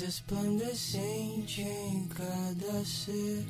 [0.00, 3.46] Resplandecente em cada ser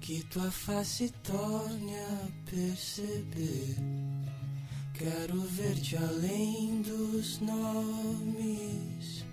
[0.00, 3.76] que tua face torne a perceber.
[4.94, 9.24] Quero ver-te além dos nomes.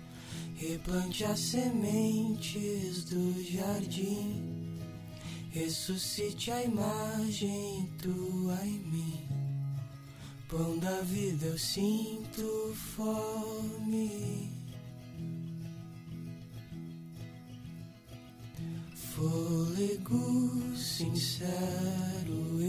[0.56, 4.80] Replante as sementes do jardim.
[5.50, 9.20] Ressuscite a imagem tua em mim.
[10.48, 14.31] Pão da vida eu sinto fome.
[20.02, 22.60] Fôlego sincero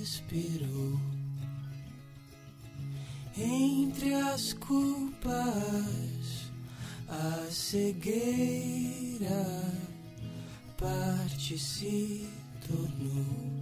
[0.00, 1.00] expirou
[3.36, 6.50] entre as culpas,
[7.08, 9.28] a cegueira
[10.76, 12.28] parte se
[12.66, 13.52] tornou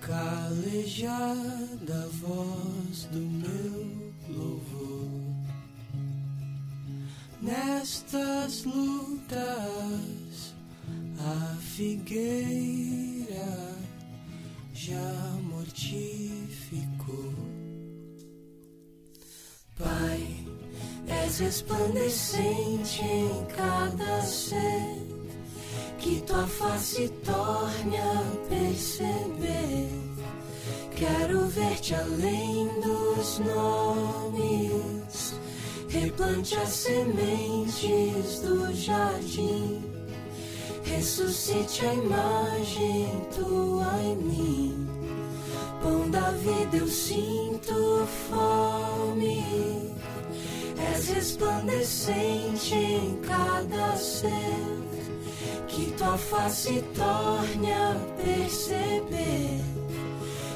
[0.00, 5.10] calejada a voz do meu louvor.
[7.42, 10.19] Nestas lutas,
[11.30, 13.28] a figueira
[14.72, 17.34] já mortificou.
[19.78, 20.44] Pai,
[21.06, 25.06] és resplandecente em cada ser,
[25.98, 29.88] que tua face torne a perceber.
[30.96, 35.34] Quero ver-te além dos nomes,
[35.88, 39.89] replante as sementes do jardim,
[40.90, 44.88] ressuscite a imagem tua em mim.
[45.82, 49.44] Pão da vida eu sinto fome,
[50.92, 54.28] és resplandecente em cada ser,
[55.68, 59.60] que tua face torne a perceber.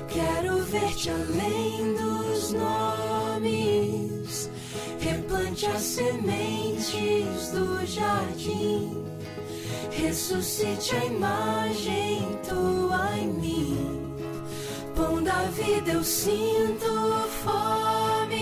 [0.08, 4.50] Quero ver-te além dos nomes,
[5.00, 9.04] replante as sementes do jardim,
[9.90, 14.14] ressuscite a imagem tua em mim.
[14.94, 16.86] Pão da vida eu sinto
[17.42, 18.36] fome.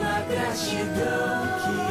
[0.00, 1.85] na gratidão que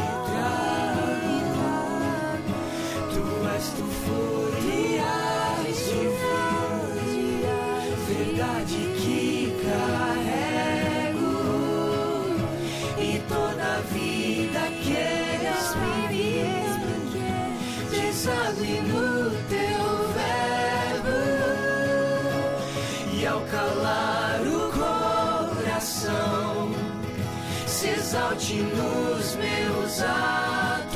[28.15, 30.95] exalte nos meus atos.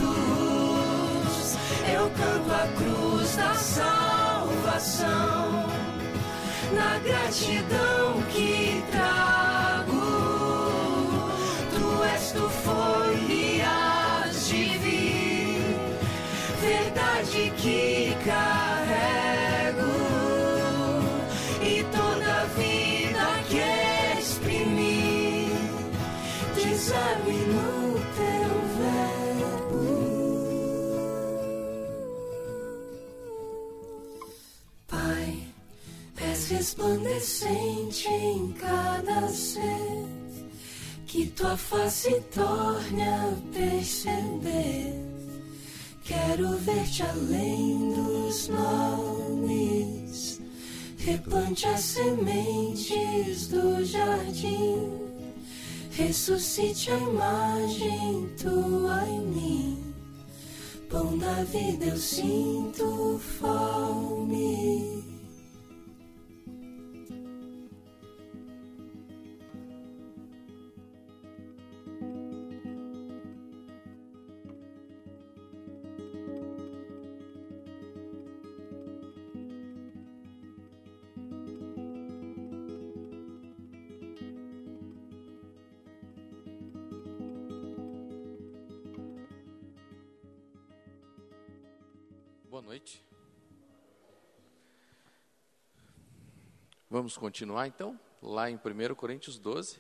[1.94, 4.88] Eu canto a cruz da salvação,
[6.74, 8.59] na gratidão que
[36.60, 40.06] resplandecente em cada ser,
[41.08, 44.94] que tua face torne a perceber.
[46.04, 50.42] Quero ver-te além dos nomes,
[50.98, 55.00] replante as sementes do jardim
[55.92, 59.94] ressuscite a imagem tua em mim.
[60.90, 65.09] Pão da vida eu sinto fome.
[92.70, 93.04] Noite.
[96.88, 99.80] Vamos continuar então, lá em 1 Coríntios 12.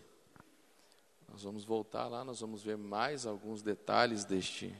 [1.27, 4.75] Nós vamos voltar lá, nós vamos ver mais alguns detalhes deste,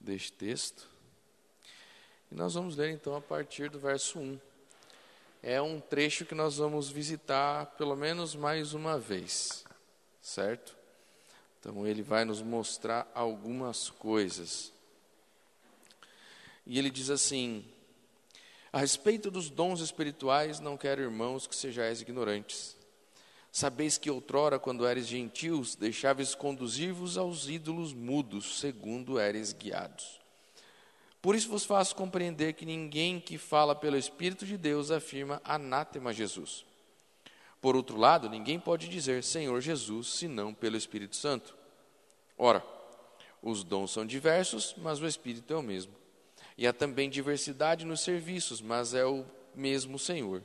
[0.00, 0.88] deste texto.
[2.32, 4.40] E nós vamos ler então a partir do verso 1.
[5.42, 9.62] É um trecho que nós vamos visitar pelo menos mais uma vez,
[10.22, 10.74] certo?
[11.60, 14.72] Então ele vai nos mostrar algumas coisas.
[16.68, 17.64] E ele diz assim:
[18.70, 22.76] A respeito dos dons espirituais, não quero, irmãos, que sejais ignorantes.
[23.50, 30.20] Sabeis que outrora, quando eres gentios, deixáveis conduzir-vos aos ídolos mudos, segundo eres guiados.
[31.22, 36.12] Por isso vos faço compreender que ninguém que fala pelo Espírito de Deus afirma anátema
[36.12, 36.64] Jesus.
[37.60, 41.56] Por outro lado, ninguém pode dizer Senhor Jesus senão pelo Espírito Santo.
[42.36, 42.64] Ora,
[43.42, 45.92] os dons são diversos, mas o Espírito é o mesmo.
[46.58, 49.24] E há também diversidade nos serviços, mas é o
[49.54, 50.42] mesmo Senhor.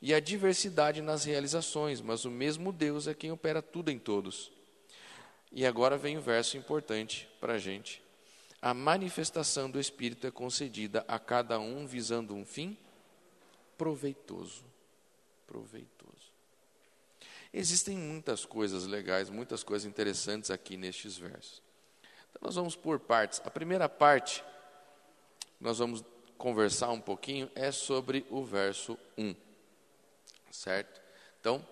[0.00, 4.50] E há diversidade nas realizações, mas o mesmo Deus é quem opera tudo em todos.
[5.52, 8.02] E agora vem o verso importante para a gente.
[8.60, 12.76] A manifestação do Espírito é concedida a cada um visando um fim
[13.76, 14.64] proveitoso.
[15.46, 16.32] Proveitoso.
[17.52, 21.62] Existem muitas coisas legais, muitas coisas interessantes aqui nestes versos.
[22.30, 23.42] Então, nós vamos por partes.
[23.44, 24.42] A primeira parte,
[25.64, 26.04] nós vamos
[26.36, 29.34] conversar um pouquinho, é sobre o verso 1.
[30.50, 31.00] Certo?
[31.40, 31.66] Então,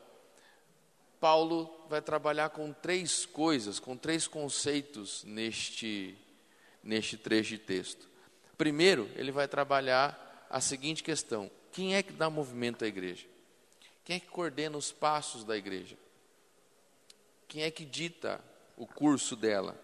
[1.21, 6.17] Paulo vai trabalhar com três coisas, com três conceitos neste,
[6.83, 8.09] neste trecho de texto.
[8.57, 13.27] Primeiro, ele vai trabalhar a seguinte questão: quem é que dá movimento à igreja?
[14.07, 15.99] Quem é que coordena os passos da igreja?
[17.47, 18.43] Quem é que dita
[18.75, 19.79] o curso dela?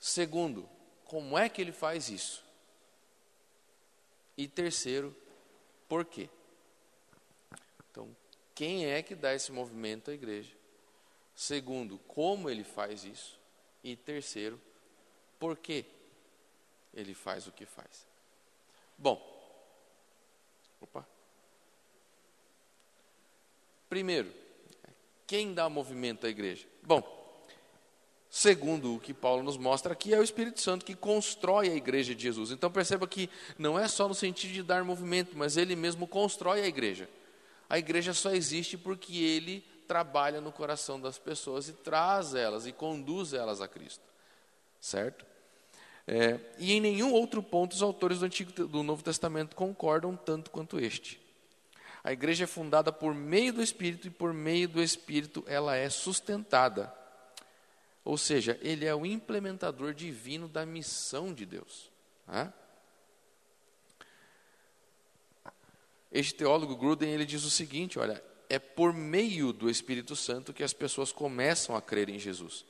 [0.00, 0.68] Segundo,
[1.04, 2.45] como é que ele faz isso?
[4.36, 5.16] E terceiro,
[5.88, 6.28] por quê?
[7.90, 8.14] Então,
[8.54, 10.54] quem é que dá esse movimento à igreja?
[11.34, 13.40] Segundo, como ele faz isso?
[13.82, 14.60] E terceiro,
[15.38, 15.84] por que
[16.92, 18.06] ele faz o que faz?
[18.98, 19.20] Bom,
[20.80, 21.06] opa.
[23.88, 24.32] Primeiro,
[25.26, 26.66] quem dá movimento à igreja?
[26.82, 27.15] Bom,
[28.36, 32.14] segundo o que Paulo nos mostra aqui, é o Espírito Santo que constrói a igreja
[32.14, 32.50] de Jesus.
[32.50, 36.60] Então perceba que não é só no sentido de dar movimento, mas ele mesmo constrói
[36.60, 37.08] a igreja.
[37.66, 42.72] A igreja só existe porque ele trabalha no coração das pessoas e traz elas e
[42.72, 44.04] conduz elas a Cristo.
[44.82, 45.24] Certo?
[46.06, 50.50] É, e em nenhum outro ponto os autores do, Antigo, do Novo Testamento concordam tanto
[50.50, 51.18] quanto este.
[52.04, 55.88] A igreja é fundada por meio do Espírito e por meio do Espírito ela é
[55.88, 57.05] sustentada.
[58.06, 61.90] Ou seja, ele é o implementador divino da missão de Deus.
[62.26, 62.52] Né?
[66.12, 70.62] Este teólogo Gruden ele diz o seguinte: olha, é por meio do Espírito Santo que
[70.62, 72.64] as pessoas começam a crer em Jesus.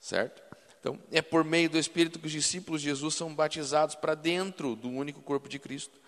[0.00, 0.42] Certo?
[0.80, 4.74] Então, é por meio do Espírito que os discípulos de Jesus são batizados para dentro
[4.74, 5.98] do único corpo de Cristo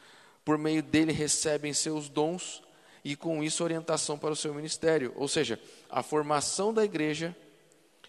[0.49, 2.63] por meio dele recebem seus dons
[3.05, 5.13] e com isso orientação para o seu ministério.
[5.15, 5.61] Ou seja,
[5.91, 7.37] a formação da igreja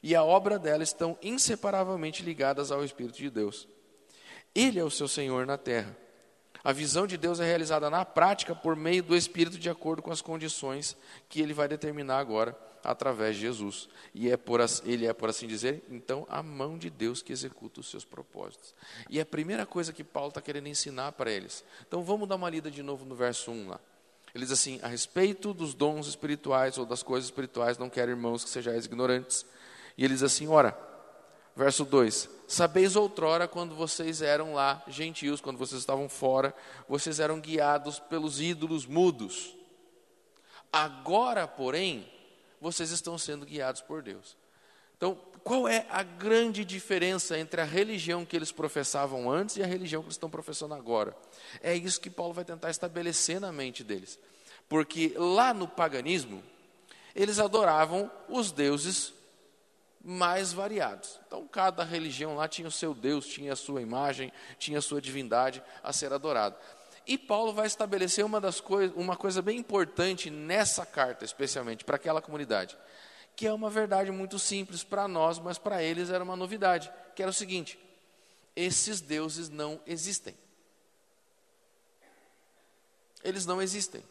[0.01, 3.67] e a obra dela estão inseparavelmente ligadas ao Espírito de Deus.
[4.53, 5.95] Ele é o seu Senhor na terra.
[6.63, 10.11] A visão de Deus é realizada na prática por meio do Espírito, de acordo com
[10.11, 10.97] as condições
[11.29, 13.87] que ele vai determinar agora através de Jesus.
[14.13, 17.79] E é por, ele é, por assim dizer, então, a mão de Deus que executa
[17.79, 18.73] os seus propósitos.
[19.09, 21.63] E é a primeira coisa que Paulo está querendo ensinar para eles.
[21.87, 23.79] Então vamos dar uma lida de novo no verso 1 lá.
[24.33, 28.44] Ele diz assim: a respeito dos dons espirituais ou das coisas espirituais, não quero, irmãos,
[28.44, 29.45] que sejais ignorantes.
[29.99, 30.79] E ele diz assim: ora,
[31.53, 36.56] verso 2: Sabeis outrora, quando vocês eram lá gentios, quando vocês estavam fora,
[36.87, 39.57] vocês eram guiados pelos ídolos mudos.
[40.71, 42.09] Agora, porém,
[42.61, 44.37] vocês estão sendo guiados por Deus.
[44.95, 49.68] Então, qual é a grande diferença entre a religião que eles professavam antes e a
[49.68, 51.13] religião que eles estão professando agora?
[51.61, 54.18] É isso que Paulo vai tentar estabelecer na mente deles.
[54.69, 56.41] Porque lá no paganismo,
[57.13, 59.19] eles adoravam os deuses
[60.03, 61.19] mais variados.
[61.27, 65.01] Então, cada religião lá tinha o seu Deus, tinha a sua imagem, tinha a sua
[65.01, 66.57] divindade a ser adorada.
[67.06, 71.95] E Paulo vai estabelecer uma, das coisas, uma coisa bem importante nessa carta, especialmente para
[71.95, 72.77] aquela comunidade,
[73.35, 77.21] que é uma verdade muito simples para nós, mas para eles era uma novidade, que
[77.21, 77.79] era o seguinte:
[78.56, 80.35] esses deuses não existem.
[83.23, 84.03] Eles não existem.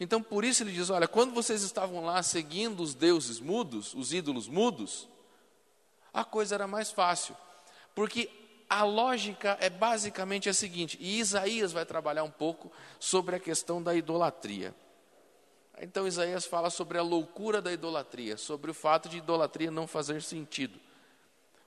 [0.00, 4.14] Então, por isso ele diz: olha, quando vocês estavam lá seguindo os deuses mudos, os
[4.14, 5.06] ídolos mudos,
[6.12, 7.36] a coisa era mais fácil,
[7.94, 8.30] porque
[8.68, 13.82] a lógica é basicamente a seguinte, e Isaías vai trabalhar um pouco sobre a questão
[13.82, 14.74] da idolatria.
[15.82, 20.22] Então Isaías fala sobre a loucura da idolatria, sobre o fato de idolatria não fazer
[20.22, 20.78] sentido.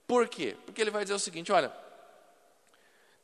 [0.07, 0.55] Por quê?
[0.65, 1.71] Porque ele vai dizer o seguinte: olha,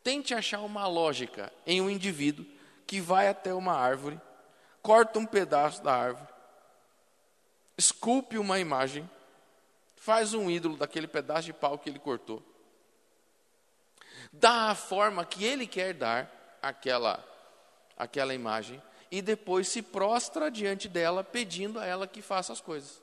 [0.04, 2.46] tente achar uma lógica em um indivíduo
[2.86, 4.20] que vai até uma árvore,
[4.90, 6.28] corta um pedaço da árvore,
[7.78, 9.08] esculpe uma imagem
[9.96, 12.42] faz um ídolo daquele pedaço de pau que ele cortou,
[14.34, 17.24] dá a forma que ele quer dar àquela,
[17.96, 18.82] àquela imagem,
[19.12, 23.00] e depois se prostra diante dela, pedindo a ela que faça as coisas.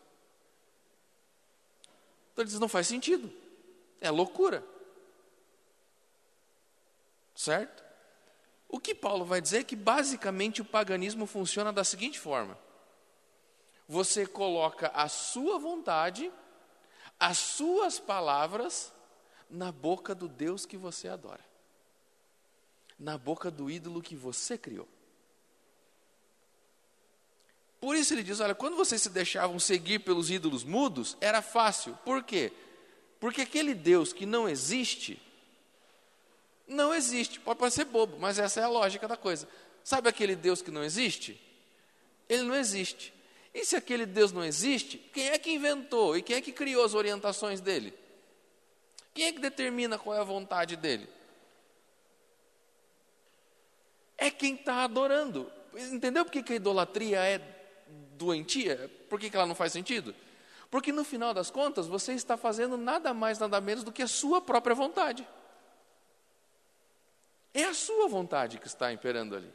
[2.32, 3.32] Então ele diz: não faz sentido,
[4.00, 4.64] é loucura.
[7.32, 7.85] Certo?
[8.68, 12.58] O que Paulo vai dizer é que basicamente o paganismo funciona da seguinte forma:
[13.88, 16.32] você coloca a sua vontade,
[17.18, 18.92] as suas palavras
[19.48, 21.44] na boca do Deus que você adora,
[22.98, 24.88] na boca do ídolo que você criou.
[27.80, 31.96] Por isso ele diz: olha, quando vocês se deixavam seguir pelos ídolos mudos, era fácil.
[32.04, 32.52] Por quê?
[33.20, 35.22] Porque aquele Deus que não existe,
[36.66, 37.40] não existe.
[37.40, 39.48] Pode parecer bobo, mas essa é a lógica da coisa.
[39.84, 41.40] Sabe aquele Deus que não existe?
[42.28, 43.14] Ele não existe.
[43.54, 46.84] E se aquele Deus não existe, quem é que inventou e quem é que criou
[46.84, 47.94] as orientações dele?
[49.14, 51.08] Quem é que determina qual é a vontade dele?
[54.18, 55.50] É quem está adorando.
[55.74, 57.40] Entendeu por que a idolatria é
[58.16, 58.90] doentia?
[59.08, 60.14] Por que ela não faz sentido?
[60.70, 64.08] Porque no final das contas, você está fazendo nada mais, nada menos do que a
[64.08, 65.26] sua própria vontade.
[67.56, 69.50] É a sua vontade que está imperando ali.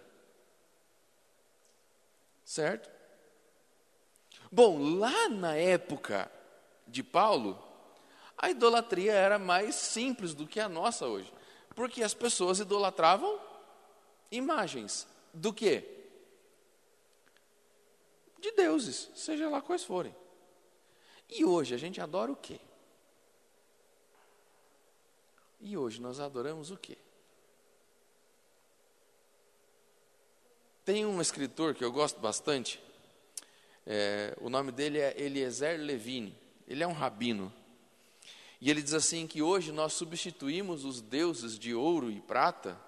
[2.43, 2.89] Certo?
[4.51, 6.29] Bom, lá na época
[6.88, 7.63] de Paulo,
[8.36, 11.31] a idolatria era mais simples do que a nossa hoje.
[11.75, 13.39] Porque as pessoas idolatravam
[14.31, 15.88] imagens do quê?
[18.39, 20.15] De deuses, seja lá quais forem.
[21.29, 22.60] E hoje a gente adora o quê?
[25.60, 26.98] E hoje nós adoramos o quê?
[30.84, 32.82] Tem um escritor que eu gosto bastante,
[33.86, 36.36] é, o nome dele é Eliezer Levine,
[36.68, 37.54] ele é um rabino.
[38.60, 42.80] E ele diz assim que hoje nós substituímos os deuses de ouro e prata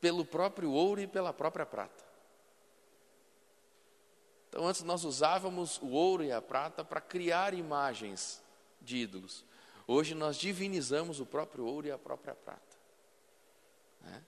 [0.00, 2.04] pelo próprio ouro e pela própria prata.
[4.48, 8.42] Então antes nós usávamos o ouro e a prata para criar imagens
[8.80, 9.44] de ídolos.
[9.86, 12.76] Hoje nós divinizamos o próprio ouro e a própria prata.
[14.00, 14.22] Né?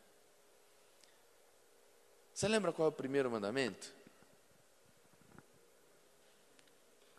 [2.38, 3.92] Você lembra qual é o primeiro mandamento?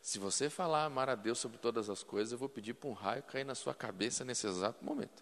[0.01, 2.93] Se você falar amar a Deus sobre todas as coisas, eu vou pedir para um
[2.93, 5.21] raio cair na sua cabeça nesse exato momento.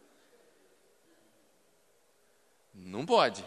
[2.75, 3.43] Não pode.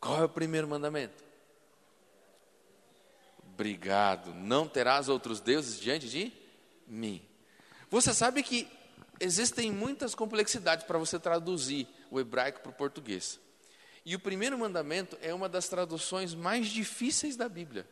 [0.00, 1.22] Qual é o primeiro mandamento?
[3.54, 4.34] Obrigado.
[4.34, 6.32] Não terás outros deuses diante de
[6.88, 7.24] mim.
[7.88, 8.68] Você sabe que
[9.20, 13.38] existem muitas complexidades para você traduzir o hebraico para o português.
[14.04, 17.86] E o primeiro mandamento é uma das traduções mais difíceis da Bíblia.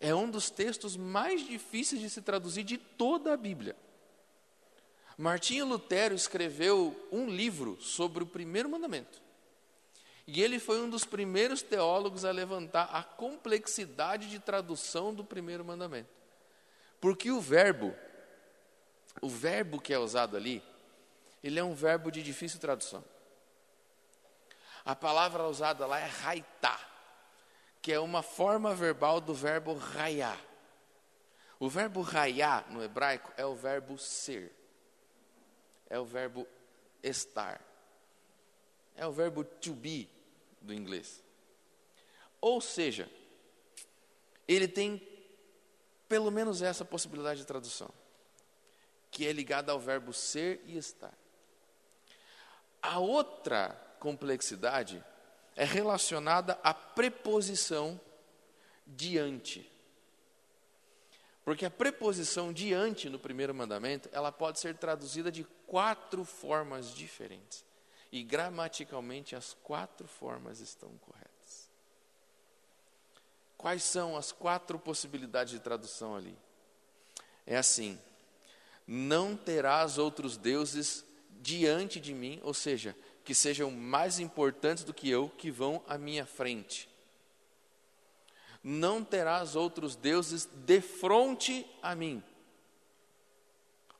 [0.00, 3.76] É um dos textos mais difíceis de se traduzir de toda a Bíblia.
[5.16, 9.22] Martinho Lutero escreveu um livro sobre o primeiro mandamento.
[10.26, 15.64] E ele foi um dos primeiros teólogos a levantar a complexidade de tradução do primeiro
[15.64, 16.08] mandamento.
[17.00, 17.94] Porque o verbo,
[19.20, 20.62] o verbo que é usado ali,
[21.42, 23.04] ele é um verbo de difícil tradução.
[24.84, 26.78] A palavra usada lá é raitá,
[27.80, 30.38] que é uma forma verbal do verbo raiar.
[31.58, 34.52] O verbo raiar no hebraico é o verbo ser,
[35.88, 36.46] é o verbo
[37.02, 37.60] estar,
[38.94, 40.08] é o verbo to be
[40.60, 41.22] do inglês.
[42.40, 43.10] Ou seja,
[44.46, 45.00] ele tem
[46.06, 47.88] pelo menos essa possibilidade de tradução,
[49.10, 51.14] que é ligada ao verbo ser e estar.
[52.82, 55.02] A outra complexidade
[55.56, 57.98] é relacionada à preposição
[58.86, 59.70] diante.
[61.42, 67.64] Porque a preposição diante no primeiro mandamento, ela pode ser traduzida de quatro formas diferentes.
[68.12, 71.70] E gramaticalmente as quatro formas estão corretas.
[73.56, 76.36] Quais são as quatro possibilidades de tradução ali?
[77.46, 77.98] É assim:
[78.86, 81.04] não terás outros deuses
[81.40, 85.96] diante de mim, ou seja, que sejam mais importantes do que eu, que vão à
[85.96, 86.88] minha frente.
[88.62, 92.22] Não terás outros deuses de fronte a mim.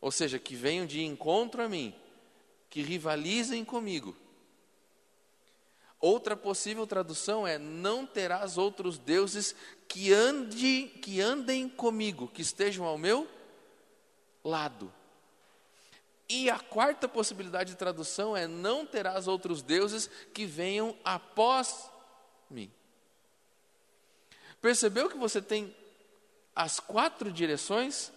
[0.00, 1.94] Ou seja, que venham de encontro a mim,
[2.68, 4.14] que rivalizem comigo.
[5.98, 9.54] Outra possível tradução é: não terás outros deuses
[9.88, 13.26] que, ande, que andem comigo, que estejam ao meu
[14.42, 14.92] lado.
[16.28, 21.90] E a quarta possibilidade de tradução é: não terás outros deuses que venham após
[22.50, 22.70] mim.
[24.60, 25.74] Percebeu que você tem
[26.56, 28.12] as quatro direções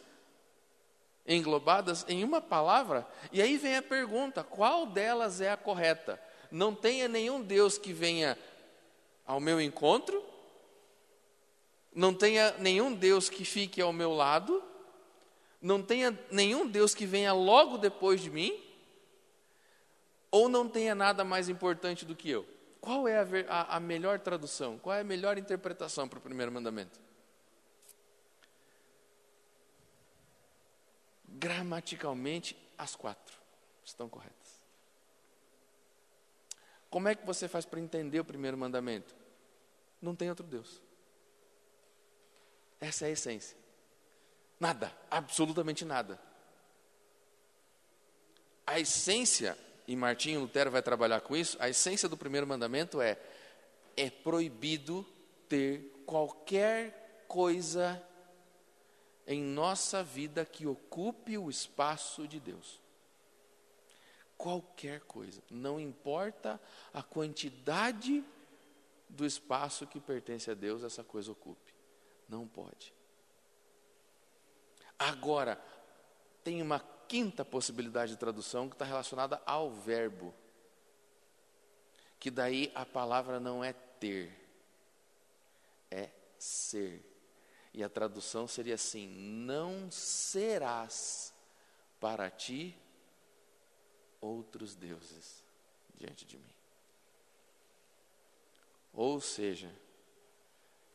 [1.28, 3.06] englobadas em uma palavra.
[3.32, 6.22] E aí vem a pergunta: qual delas é a correta?
[6.50, 8.38] Não tenha nenhum Deus que venha
[9.26, 10.24] ao meu encontro,
[11.94, 14.64] não tenha nenhum Deus que fique ao meu lado,
[15.62, 18.64] não tenha nenhum Deus que venha logo depois de mim,
[20.30, 22.48] ou não tenha nada mais importante do que eu.
[22.80, 24.78] Qual é a, a, a melhor tradução?
[24.78, 27.00] Qual é a melhor interpretação para o primeiro mandamento?
[31.38, 33.38] gramaticalmente as quatro
[33.84, 34.36] estão corretas.
[36.90, 39.16] Como é que você faz para entender o primeiro mandamento?
[40.02, 40.82] Não tem outro Deus.
[42.80, 43.58] Essa é a essência.
[44.60, 46.20] Nada, absolutamente nada.
[48.66, 53.20] A essência, e Martinho Lutero vai trabalhar com isso, a essência do primeiro mandamento é:
[53.96, 55.06] é proibido
[55.48, 58.04] ter qualquer coisa
[59.28, 62.80] em nossa vida que ocupe o espaço de Deus.
[64.38, 66.62] Qualquer coisa, não importa
[66.94, 68.24] a quantidade
[69.10, 71.74] do espaço que pertence a Deus, essa coisa ocupe.
[72.30, 72.97] Não pode.
[74.98, 75.62] Agora,
[76.44, 80.34] tem uma quinta possibilidade de tradução que está relacionada ao verbo.
[82.20, 84.34] Que daí a palavra não é ter,
[85.92, 87.04] é ser.
[87.74, 91.34] E a tradução seria assim: Não serás
[92.00, 92.76] para ti
[94.20, 95.44] outros deuses
[95.96, 96.56] diante de mim.
[98.94, 99.72] Ou seja,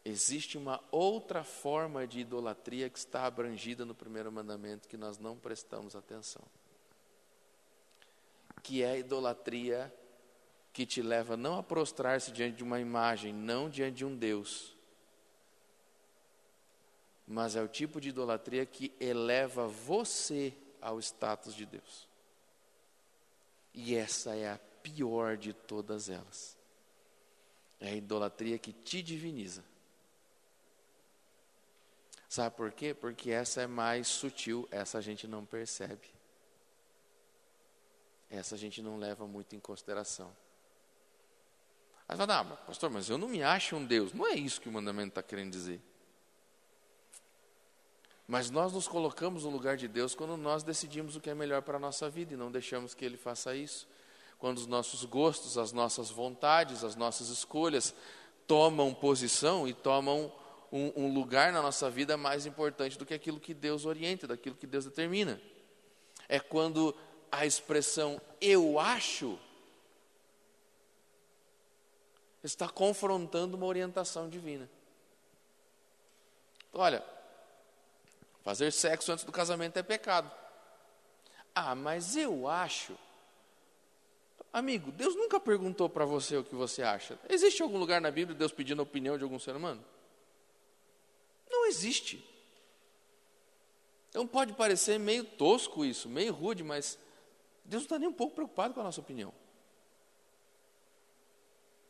[0.05, 5.37] existe uma outra forma de idolatria que está abrangida no primeiro mandamento que nós não
[5.37, 6.43] prestamos atenção.
[8.63, 9.93] Que é a idolatria
[10.73, 14.75] que te leva não a prostrar-se diante de uma imagem, não diante de um Deus,
[17.27, 22.09] mas é o tipo de idolatria que eleva você ao status de Deus.
[23.73, 26.57] E essa é a pior de todas elas.
[27.81, 29.65] É a idolatria que te diviniza.
[32.33, 32.95] Sabe por quê?
[32.95, 36.09] Porque essa é mais sutil, essa a gente não percebe.
[38.31, 40.35] Essa a gente não leva muito em consideração.
[42.09, 44.15] Aí vai ah, pastor, mas eu não me acho um Deus.
[44.15, 45.79] Não é isso que o mandamento está querendo dizer.
[48.27, 51.61] Mas nós nos colocamos no lugar de Deus quando nós decidimos o que é melhor
[51.61, 53.87] para a nossa vida e não deixamos que Ele faça isso.
[54.39, 57.95] Quando os nossos gostos, as nossas vontades, as nossas escolhas
[58.47, 60.33] tomam posição e tomam
[60.73, 64.57] um, um lugar na nossa vida mais importante do que aquilo que Deus orienta, daquilo
[64.57, 65.41] que Deus determina.
[66.29, 66.97] É quando
[67.31, 69.39] a expressão eu acho
[72.43, 74.69] está confrontando uma orientação divina.
[76.73, 77.05] Olha,
[78.43, 80.31] Fazer sexo antes do casamento é pecado.
[81.55, 82.97] Ah, mas eu acho.
[84.53, 87.19] Amigo, Deus nunca perguntou para você o que você acha.
[87.29, 89.83] Existe algum lugar na Bíblia Deus pedindo a opinião de algum ser humano?
[91.73, 92.23] Existe.
[94.11, 96.99] Então pode parecer meio tosco isso, meio rude, mas
[97.65, 99.33] Deus não está nem um pouco preocupado com a nossa opinião.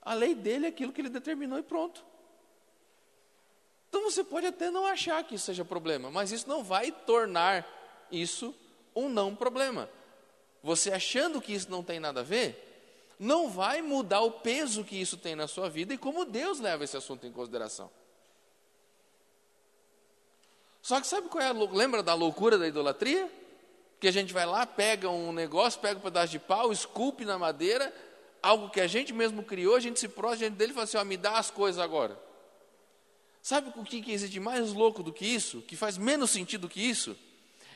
[0.00, 2.04] A lei dele é aquilo que ele determinou e pronto.
[3.88, 7.66] Então você pode até não achar que isso seja problema, mas isso não vai tornar
[8.10, 8.54] isso
[8.94, 9.90] um não problema.
[10.62, 14.94] Você achando que isso não tem nada a ver, não vai mudar o peso que
[14.94, 17.90] isso tem na sua vida e como Deus leva esse assunto em consideração.
[20.82, 23.30] Só que sabe qual é a lembra da loucura da idolatria?
[24.00, 27.38] Que a gente vai lá, pega um negócio, pega um pedaço de pau, esculpe na
[27.38, 27.94] madeira,
[28.42, 30.96] algo que a gente mesmo criou, a gente se prostra diante dele e fala assim:
[30.96, 32.20] ó, me dá as coisas agora.
[33.40, 35.62] Sabe o que existe mais louco do que isso?
[35.62, 37.16] Que faz menos sentido do que isso?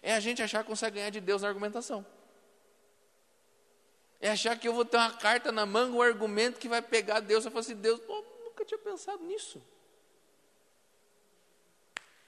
[0.02, 2.04] É a gente achar que consegue ganhar de Deus na argumentação.
[4.20, 7.20] É achar que eu vou ter uma carta na manga, um argumento que vai pegar
[7.20, 9.62] Deus e falar assim: Deus, pô, nunca tinha pensado nisso.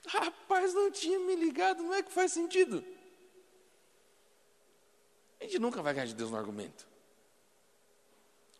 [0.08, 2.82] Rapaz, não tinha me ligado, não é que faz sentido.
[5.38, 6.86] A gente nunca vai ganhar de Deus no argumento.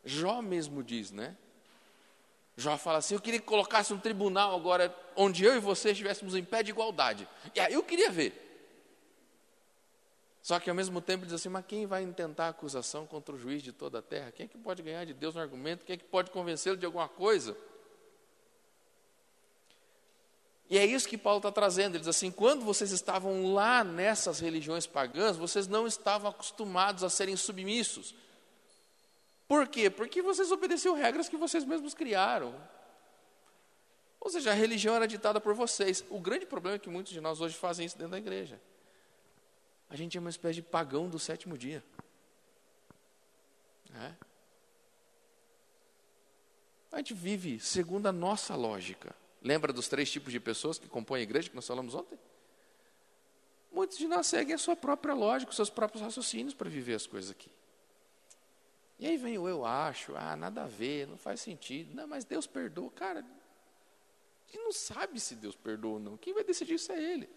[0.05, 1.37] Jó mesmo diz, né?
[2.57, 6.35] Jó fala assim: Eu queria que colocasse um tribunal agora, onde eu e você estivéssemos
[6.35, 7.27] em pé de igualdade.
[7.55, 8.45] E aí eu queria ver.
[10.43, 13.63] Só que ao mesmo tempo diz assim: Mas quem vai intentar acusação contra o juiz
[13.63, 14.33] de toda a terra?
[14.33, 15.85] Quem é que pode ganhar de Deus no argumento?
[15.85, 17.57] Quem é que pode convencê-lo de alguma coisa?
[20.71, 21.95] E é isso que Paulo está trazendo.
[21.95, 27.09] Ele diz assim: quando vocês estavam lá nessas religiões pagãs, vocês não estavam acostumados a
[27.09, 28.15] serem submissos.
[29.47, 29.89] Por quê?
[29.89, 32.55] Porque vocês obedeciam regras que vocês mesmos criaram.
[34.21, 36.05] Ou seja, a religião era ditada por vocês.
[36.11, 38.61] O grande problema é que muitos de nós hoje fazem isso dentro da igreja.
[39.89, 41.83] A gente é uma espécie de pagão do sétimo dia.
[43.95, 44.13] É?
[46.93, 49.15] A gente vive segundo a nossa lógica.
[49.43, 52.19] Lembra dos três tipos de pessoas que compõem a igreja que nós falamos ontem?
[53.71, 57.07] Muitos de nós seguem a sua própria lógica, os seus próprios raciocínios para viver as
[57.07, 57.51] coisas aqui.
[58.99, 61.95] E aí vem o eu acho, ah, nada a ver, não faz sentido.
[61.95, 62.91] Não, mas Deus perdoa.
[62.91, 63.25] Cara,
[64.53, 66.17] ele não sabe se Deus perdoa ou não.
[66.17, 67.29] Quem vai decidir isso é Ele.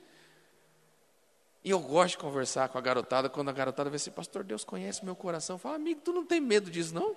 [1.64, 4.64] E eu gosto de conversar com a garotada, quando a garotada vê assim, pastor, Deus
[4.64, 5.60] conhece meu coração.
[5.60, 7.16] Fala, amigo, tu não tem medo disso, não?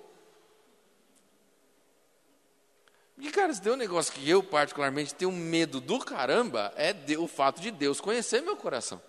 [3.15, 7.17] Porque, cara, se tem um negócio que eu, particularmente, tenho medo do caramba, é de,
[7.17, 9.01] o fato de Deus conhecer meu coração.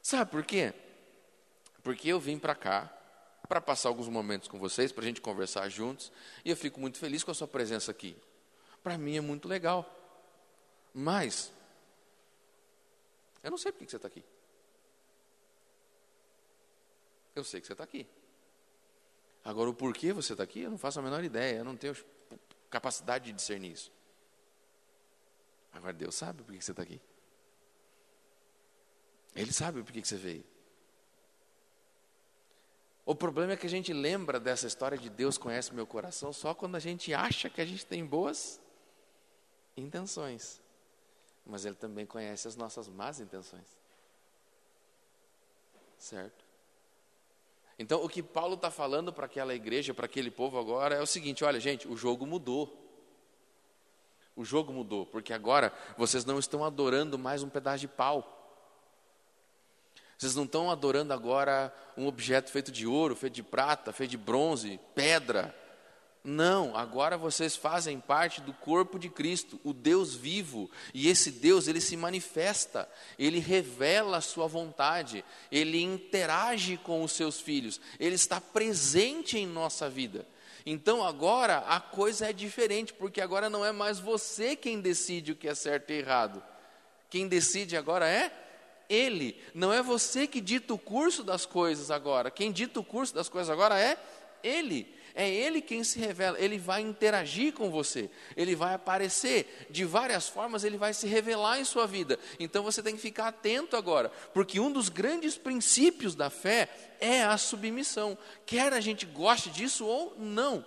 [0.00, 0.72] Sabe por quê?
[1.82, 2.90] Porque eu vim para cá
[3.48, 6.10] para passar alguns momentos com vocês, para a gente conversar juntos,
[6.44, 8.16] e eu fico muito feliz com a sua presença aqui.
[8.82, 9.84] Para mim é muito legal.
[10.92, 11.52] Mas,
[13.42, 14.24] eu não sei por que você está aqui.
[17.34, 18.06] Eu sei que você está aqui.
[19.44, 21.94] Agora, o porquê você está aqui, eu não faço a menor ideia, eu não tenho
[22.70, 23.92] capacidade de discernir isso.
[25.72, 27.00] Agora, Deus sabe por que você está aqui.
[29.34, 30.44] Ele sabe por que você veio.
[33.04, 36.54] O problema é que a gente lembra dessa história de Deus conhece meu coração só
[36.54, 38.58] quando a gente acha que a gente tem boas
[39.76, 40.62] intenções.
[41.44, 43.66] Mas Ele também conhece as nossas más intenções.
[45.98, 46.43] Certo?
[47.78, 51.06] Então, o que Paulo está falando para aquela igreja, para aquele povo agora, é o
[51.06, 52.80] seguinte: olha, gente, o jogo mudou.
[54.36, 58.40] O jogo mudou, porque agora vocês não estão adorando mais um pedaço de pau.
[60.18, 64.16] Vocês não estão adorando agora um objeto feito de ouro, feito de prata, feito de
[64.16, 65.54] bronze, pedra.
[66.26, 71.68] Não, agora vocês fazem parte do corpo de Cristo, o Deus vivo, e esse Deus,
[71.68, 78.14] ele se manifesta, ele revela a sua vontade, ele interage com os seus filhos, ele
[78.14, 80.26] está presente em nossa vida.
[80.64, 85.36] Então agora a coisa é diferente, porque agora não é mais você quem decide o
[85.36, 86.42] que é certo e errado.
[87.10, 88.32] Quem decide agora é
[88.88, 92.30] ele, não é você que dita o curso das coisas agora.
[92.30, 93.98] Quem dita o curso das coisas agora é
[94.42, 94.93] ele.
[95.14, 100.28] É Ele quem se revela, Ele vai interagir com você, Ele vai aparecer, de várias
[100.28, 102.18] formas Ele vai se revelar em sua vida.
[102.40, 107.22] Então você tem que ficar atento agora, porque um dos grandes princípios da fé é
[107.22, 110.66] a submissão, quer a gente goste disso ou não.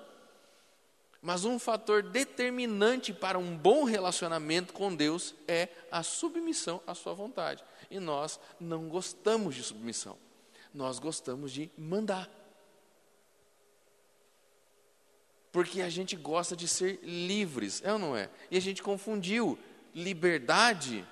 [1.22, 7.14] Mas um fator determinante para um bom relacionamento com Deus é a submissão à Sua
[7.14, 7.64] vontade.
[7.92, 10.18] E nós não gostamos de submissão,
[10.74, 12.37] nós gostamos de mandar.
[15.52, 18.30] Porque a gente gosta de ser livres, é ou não é?
[18.52, 19.58] E a gente confundiu
[19.94, 21.08] liberdade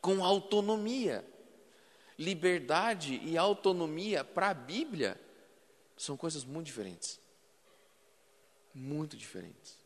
[0.00, 1.24] com autonomia.
[2.18, 5.20] Liberdade e autonomia para a Bíblia
[5.96, 7.20] são coisas muito diferentes.
[8.74, 9.76] Muito diferentes.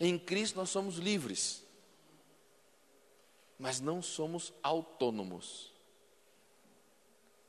[0.00, 1.64] Em Cristo nós somos livres,
[3.58, 5.72] mas não somos autônomos.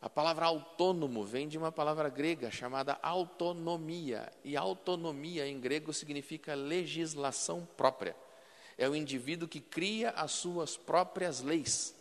[0.02, 6.56] A palavra autônomo vem de uma palavra grega chamada autonomia, e autonomia em grego significa
[6.56, 8.16] legislação própria.
[8.78, 11.94] É o indivíduo que cria as suas próprias leis.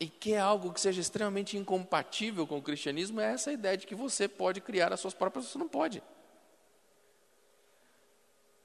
[0.00, 3.86] E que é algo que seja extremamente incompatível com o cristianismo, é essa ideia de
[3.86, 6.02] que você pode criar as suas próprias, você não pode.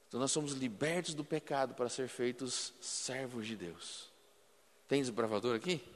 [0.07, 4.09] Então nós somos libertos do pecado para ser feitos servos de Deus.
[4.87, 5.94] Tem desbravador aqui?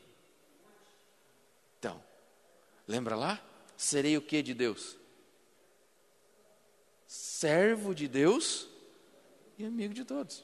[2.89, 3.39] Lembra lá?
[3.77, 4.97] Serei o que de Deus?
[7.05, 8.67] Servo de Deus
[9.59, 10.43] e amigo de todos.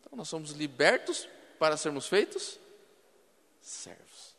[0.00, 2.58] Então, nós somos libertos para sermos feitos
[3.60, 4.34] servos.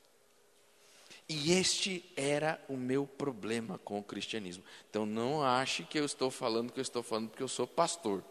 [1.29, 4.65] E este era o meu problema com o cristianismo.
[4.89, 8.21] Então não ache que eu estou falando que eu estou falando porque eu sou pastor,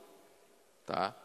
[0.84, 1.16] tá?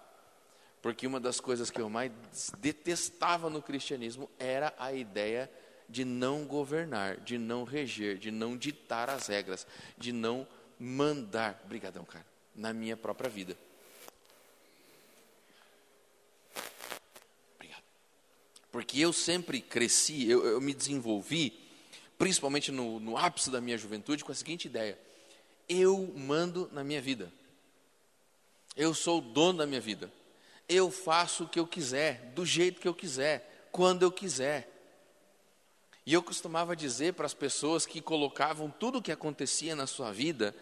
[0.81, 2.13] Porque uma das coisas que eu mais
[2.59, 5.66] detestava no cristianismo era a ideia de
[6.03, 9.65] não governar, de não reger, de não ditar as regras,
[9.97, 10.47] de não
[10.79, 13.57] mandar, brigadão, cara, na minha própria vida.
[17.55, 17.83] Obrigado.
[18.71, 21.57] Porque eu sempre cresci, eu, eu me desenvolvi,
[22.17, 24.99] principalmente no, no ápice da minha juventude, com a seguinte ideia:
[25.69, 27.31] eu mando na minha vida,
[28.75, 30.11] eu sou o dono da minha vida,
[30.67, 34.73] eu faço o que eu quiser, do jeito que eu quiser, quando eu quiser.
[36.07, 40.09] E eu costumava dizer para as pessoas que colocavam tudo o que acontecia na sua
[40.09, 40.55] vida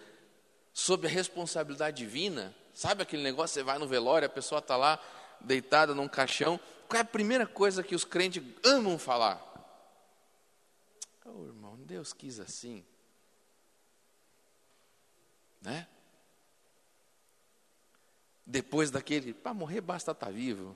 [0.74, 5.00] sob a responsabilidade divina, sabe aquele negócio, você vai no velório, a pessoa está lá
[5.40, 9.40] deitada num caixão, qual é a primeira coisa que os crentes amam falar?
[11.24, 12.84] Oh, irmão, Deus quis assim.
[15.62, 15.88] Né?
[18.44, 20.76] Depois daquele, para morrer basta estar tá vivo.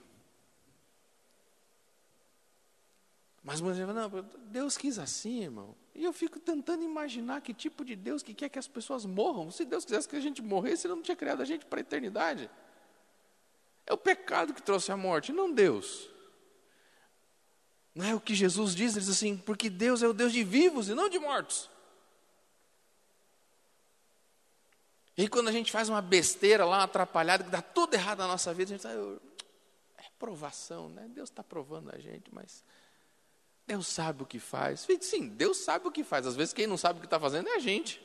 [3.43, 4.10] Mas muitas vezes, não,
[4.47, 5.75] Deus quis assim, irmão.
[5.95, 9.49] E eu fico tentando imaginar que tipo de Deus que quer que as pessoas morram.
[9.49, 11.82] Se Deus quisesse que a gente morresse, Ele não tinha criado a gente para a
[11.82, 12.49] eternidade.
[13.86, 16.10] É o pecado que trouxe a morte, não Deus.
[17.95, 20.43] Não é o que Jesus diz, ele diz assim, porque Deus é o Deus de
[20.43, 21.69] vivos e não de mortos.
[25.17, 28.28] E quando a gente faz uma besteira lá, uma atrapalhada, que dá tudo errado na
[28.28, 29.19] nossa vida, a gente fala,
[29.97, 31.10] é provação, né?
[31.10, 32.63] Deus está provando a gente, mas
[33.70, 34.88] Deus sabe o que faz.
[35.00, 36.26] Sim, Deus sabe o que faz.
[36.26, 38.02] Às vezes quem não sabe o que está fazendo é a gente.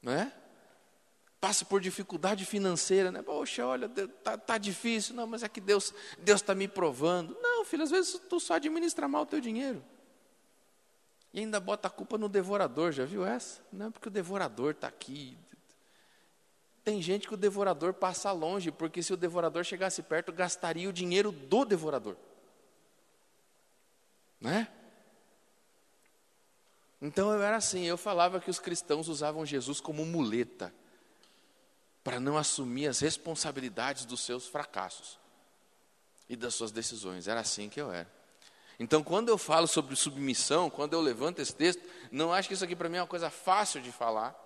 [0.00, 0.32] Não é?
[1.38, 3.20] Passa por dificuldade financeira, né?
[3.20, 5.14] Poxa, olha, tá, tá difícil.
[5.14, 7.36] Não, mas é que Deus Deus está me provando.
[7.42, 9.84] Não, filho, às vezes tu só administra mal o teu dinheiro.
[11.30, 13.60] E ainda bota a culpa no devorador, já viu essa?
[13.70, 15.36] Não, porque o devorador está aqui.
[16.82, 20.92] Tem gente que o devorador passa longe, porque se o devorador chegasse perto, gastaria o
[20.92, 22.16] dinheiro do devorador.
[24.44, 24.68] Né?
[27.00, 30.72] Então eu era assim, eu falava que os cristãos usavam Jesus como muleta
[32.04, 35.18] para não assumir as responsabilidades dos seus fracassos
[36.28, 37.26] e das suas decisões.
[37.26, 38.12] Era assim que eu era.
[38.78, 42.64] Então, quando eu falo sobre submissão, quando eu levanto esse texto, não acho que isso
[42.64, 44.38] aqui para mim é uma coisa fácil de falar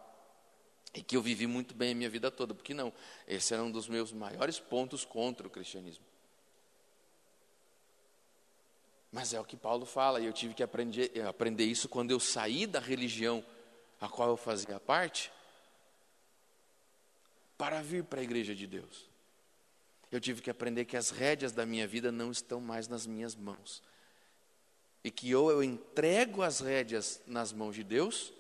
[0.95, 2.93] e que eu vivi muito bem a minha vida toda, porque não,
[3.27, 6.05] esse era um dos meus maiores pontos contra o cristianismo.
[9.19, 12.21] Mas é o que Paulo fala, e eu tive que aprender, aprender isso quando eu
[12.21, 13.45] saí da religião
[14.01, 15.33] a qual eu fazia parte,
[17.57, 19.09] para vir para a igreja de Deus.
[20.13, 23.35] Eu tive que aprender que as rédeas da minha vida não estão mais nas minhas
[23.35, 23.83] mãos,
[25.03, 28.33] e que ou eu entrego as rédeas nas mãos de Deus,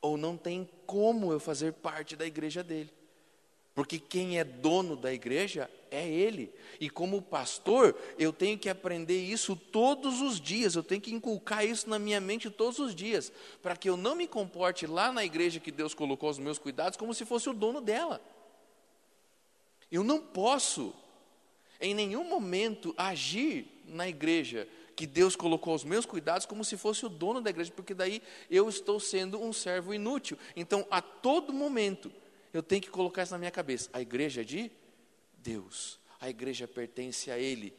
[0.00, 2.94] ou não tem como eu fazer parte da igreja dele.
[3.74, 6.52] Porque quem é dono da igreja é ele.
[6.80, 11.64] E como pastor, eu tenho que aprender isso todos os dias, eu tenho que inculcar
[11.64, 15.24] isso na minha mente todos os dias, para que eu não me comporte lá na
[15.24, 18.20] igreja que Deus colocou os meus cuidados como se fosse o dono dela.
[19.90, 20.94] Eu não posso,
[21.80, 27.04] em nenhum momento, agir na igreja que Deus colocou aos meus cuidados como se fosse
[27.04, 30.38] o dono da igreja, porque daí eu estou sendo um servo inútil.
[30.56, 32.10] Então, a todo momento,
[32.52, 34.72] eu tenho que colocar isso na minha cabeça: a igreja é de
[35.46, 37.72] Deus, a igreja pertence a Ele.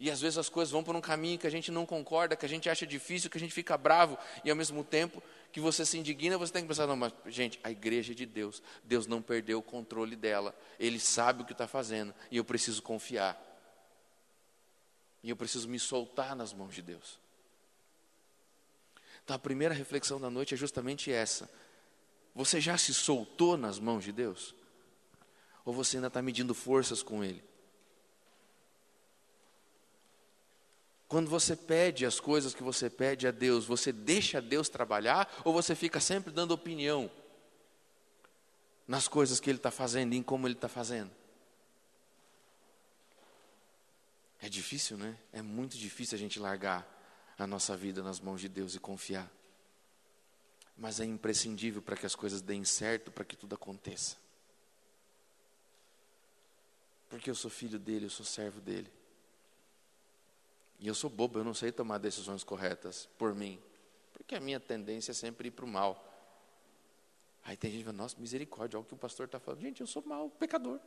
[0.00, 2.46] E às vezes as coisas vão por um caminho que a gente não concorda, que
[2.46, 5.84] a gente acha difícil, que a gente fica bravo, e ao mesmo tempo que você
[5.84, 9.06] se indigna, você tem que pensar: não, mas gente, a igreja é de Deus, Deus
[9.06, 13.40] não perdeu o controle dela, Ele sabe o que está fazendo, e eu preciso confiar.
[15.22, 17.18] E eu preciso me soltar nas mãos de Deus.
[19.22, 21.48] Então a primeira reflexão da noite é justamente essa.
[22.34, 24.54] Você já se soltou nas mãos de Deus?
[25.64, 27.42] Ou você ainda está medindo forças com Ele?
[31.08, 35.52] Quando você pede as coisas que você pede a Deus, você deixa Deus trabalhar ou
[35.52, 37.10] você fica sempre dando opinião
[38.86, 41.10] nas coisas que Ele está fazendo e em como Ele está fazendo?
[44.40, 45.16] É difícil, né?
[45.32, 46.84] É muito difícil a gente largar
[47.38, 49.30] a nossa vida nas mãos de Deus e confiar.
[50.76, 54.16] Mas é imprescindível para que as coisas deem certo, para que tudo aconteça.
[57.14, 58.92] Porque eu sou filho dele, eu sou servo dele.
[60.80, 63.62] E eu sou bobo, eu não sei tomar decisões corretas por mim.
[64.12, 66.12] Porque a minha tendência é sempre ir para o mal.
[67.44, 69.60] Aí tem gente que fala, nossa, misericórdia, olha o que o pastor está falando.
[69.60, 70.80] Gente, eu sou mal, pecador.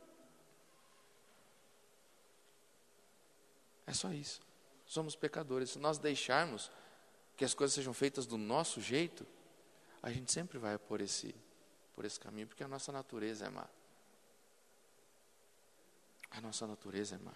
[3.86, 4.42] É só isso.
[4.84, 5.70] Somos pecadores.
[5.70, 6.70] Se nós deixarmos
[7.38, 9.26] que as coisas sejam feitas do nosso jeito,
[10.02, 11.34] a gente sempre vai por esse,
[11.94, 13.66] por esse caminho, porque a nossa natureza é má.
[16.30, 17.34] A nossa natureza é má.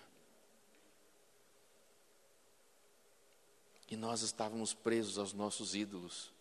[3.90, 6.33] E nós estávamos presos aos nossos ídolos.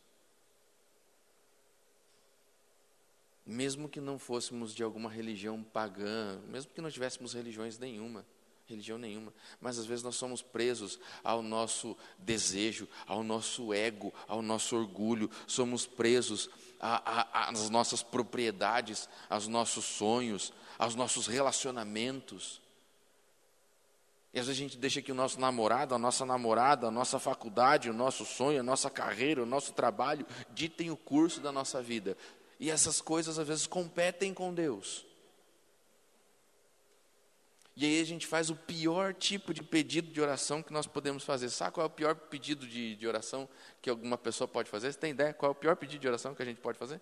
[3.45, 8.25] Mesmo que não fôssemos de alguma religião pagã, mesmo que não tivéssemos religiões nenhuma
[8.67, 14.41] religião nenhuma, mas às vezes nós somos presos ao nosso desejo, ao nosso ego, ao
[14.41, 22.61] nosso orgulho, somos presos às nossas propriedades, aos nossos sonhos, aos nossos relacionamentos.
[24.33, 27.19] E às vezes a gente deixa que o nosso namorado, a nossa namorada, a nossa
[27.19, 31.81] faculdade, o nosso sonho, a nossa carreira, o nosso trabalho ditem o curso da nossa
[31.81, 32.17] vida.
[32.59, 35.05] E essas coisas às vezes competem com Deus.
[37.75, 41.23] E aí a gente faz o pior tipo de pedido de oração que nós podemos
[41.23, 41.49] fazer.
[41.49, 43.47] Sabe qual é o pior pedido de, de oração
[43.81, 44.91] que alguma pessoa pode fazer?
[44.91, 47.01] Você tem ideia qual é o pior pedido de oração que a gente pode fazer?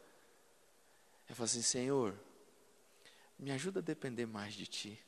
[1.27, 2.19] É falar assim, Senhor,
[3.37, 4.99] me ajuda a depender mais de Ti.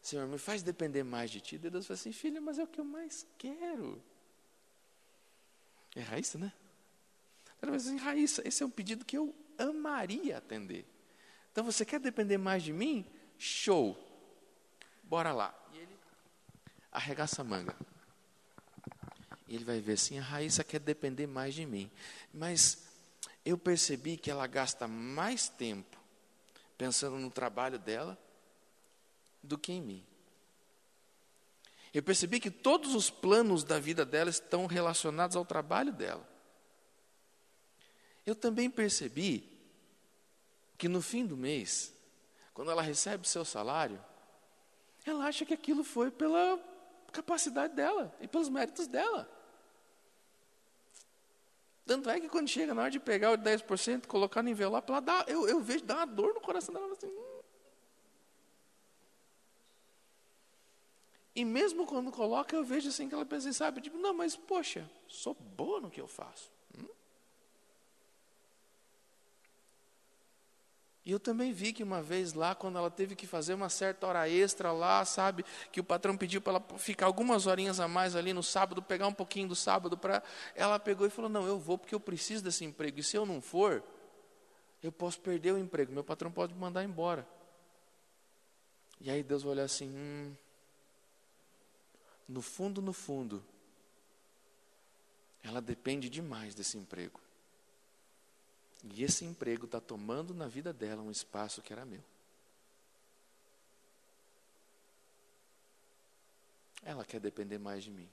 [0.00, 1.56] Senhor, me faz depender mais de Ti.
[1.56, 4.02] E Deus fala assim, filha, mas é o que eu mais quero.
[5.94, 6.52] É Raíssa, né?
[7.60, 10.86] Ela fala assim, Raíssa, esse é um pedido que eu amaria atender.
[11.58, 13.04] Então você quer depender mais de mim?
[13.36, 13.98] Show.
[15.02, 15.52] Bora lá.
[15.72, 15.98] E ele
[16.92, 17.74] arregaça a manga.
[19.48, 21.90] E ele vai ver assim, a Raíssa quer depender mais de mim.
[22.32, 22.86] Mas
[23.44, 25.98] eu percebi que ela gasta mais tempo
[26.76, 28.16] pensando no trabalho dela
[29.42, 30.06] do que em mim.
[31.92, 36.24] Eu percebi que todos os planos da vida dela estão relacionados ao trabalho dela.
[38.24, 39.57] Eu também percebi
[40.78, 41.92] que no fim do mês,
[42.54, 44.02] quando ela recebe o seu salário,
[45.04, 46.58] ela acha que aquilo foi pela
[47.12, 49.28] capacidade dela e pelos méritos dela.
[51.84, 55.00] Tanto é que quando chega na hora de pegar o 10%, colocar no envelope, ela
[55.00, 56.92] dá, eu, eu vejo, dá uma dor no coração dela.
[56.92, 57.40] Assim, hum.
[61.34, 64.36] E mesmo quando coloca, eu vejo assim que ela pensa, assim, sabe, tipo, não, mas
[64.36, 66.50] poxa, sou boa no que eu faço.
[71.08, 74.06] E eu também vi que uma vez lá, quando ela teve que fazer uma certa
[74.06, 75.42] hora extra lá, sabe,
[75.72, 79.06] que o patrão pediu para ela ficar algumas horinhas a mais ali no sábado, pegar
[79.06, 80.22] um pouquinho do sábado para.
[80.54, 83.00] Ela pegou e falou: Não, eu vou porque eu preciso desse emprego.
[83.00, 83.82] E se eu não for,
[84.82, 85.90] eu posso perder o emprego.
[85.94, 87.26] Meu patrão pode me mandar embora.
[89.00, 90.34] E aí Deus vai olhar assim: hum,
[92.28, 93.42] No fundo, no fundo,
[95.42, 97.18] ela depende demais desse emprego.
[98.84, 102.02] E esse emprego está tomando na vida dela um espaço que era meu.
[106.82, 108.08] Ela quer depender mais de mim.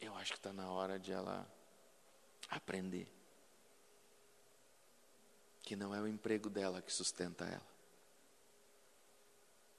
[0.00, 1.46] Eu acho que está na hora de ela
[2.48, 3.06] aprender
[5.62, 7.66] que não é o emprego dela que sustenta ela,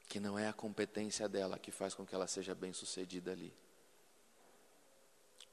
[0.07, 3.53] que não é a competência dela que faz com que ela seja bem sucedida ali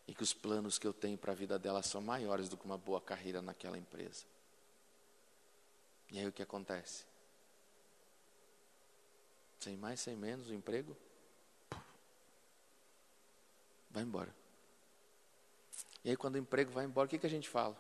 [0.08, 2.64] e que os planos que eu tenho para a vida dela são maiores do que
[2.64, 4.24] uma boa carreira naquela empresa.
[6.10, 7.04] E aí o que acontece?
[9.60, 10.96] Sem mais, sem menos, o emprego
[13.90, 14.34] vai embora.
[16.02, 17.76] E aí quando o emprego vai embora, o que, que a gente fala?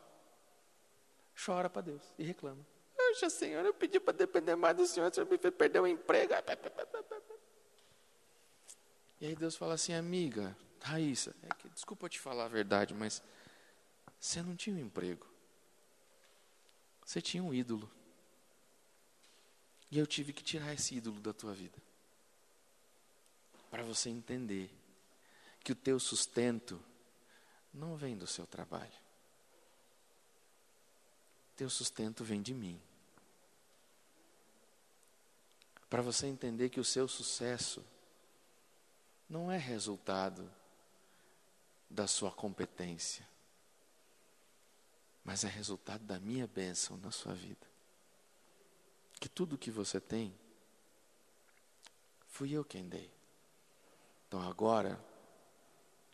[1.42, 2.62] Chora para Deus e reclama.
[2.94, 5.86] Poxa, Senhor, eu pedi para depender mais do Senhor, o Senhor me fez perder o
[5.86, 6.34] emprego.
[9.18, 13.22] E aí Deus fala assim, amiga, Raíssa, é que, desculpa te falar a verdade, mas
[14.20, 15.26] você não tinha um emprego.
[17.04, 17.90] Você tinha um ídolo.
[19.90, 21.78] E eu tive que tirar esse ídolo da tua vida.
[23.70, 24.70] Para você entender
[25.62, 26.82] que o teu sustento
[27.72, 28.92] não vem do seu trabalho.
[31.56, 32.80] Teu sustento vem de mim.
[35.90, 37.84] Para você entender que o seu sucesso
[39.28, 40.50] não é resultado
[41.90, 43.26] da sua competência,
[45.24, 47.66] mas é resultado da minha bênção na sua vida.
[49.20, 50.34] Que tudo que você tem,
[52.28, 53.10] fui eu quem dei.
[54.26, 55.02] Então agora,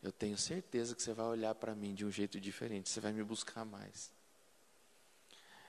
[0.02, 3.12] eu tenho certeza que você vai olhar para mim de um jeito diferente, você vai
[3.12, 4.12] me buscar mais.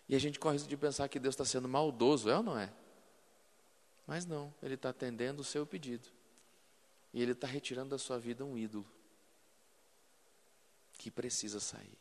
[0.08, 2.72] E a gente corre de pensar que Deus está sendo maldoso, é ou não é?
[4.06, 6.08] Mas não, Ele está atendendo o seu pedido.
[7.12, 8.86] E Ele está retirando da sua vida um ídolo
[10.98, 11.98] que precisa sair.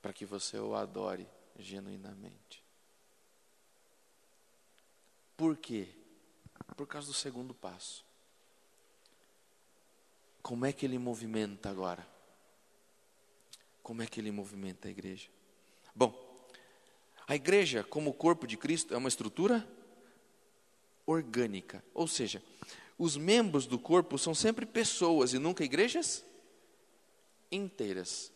[0.00, 1.26] Para que você o adore
[1.58, 2.64] genuinamente.
[5.36, 5.88] Por quê?
[6.76, 8.04] Por causa do segundo passo.
[10.42, 12.06] Como é que ele movimenta agora?
[13.82, 15.28] Como é que ele movimenta a igreja?
[15.94, 16.14] Bom,
[17.26, 19.66] a igreja, como corpo de Cristo, é uma estrutura
[21.04, 22.42] orgânica, ou seja,
[22.98, 26.24] os membros do corpo são sempre pessoas e nunca igrejas
[27.50, 28.32] inteiras.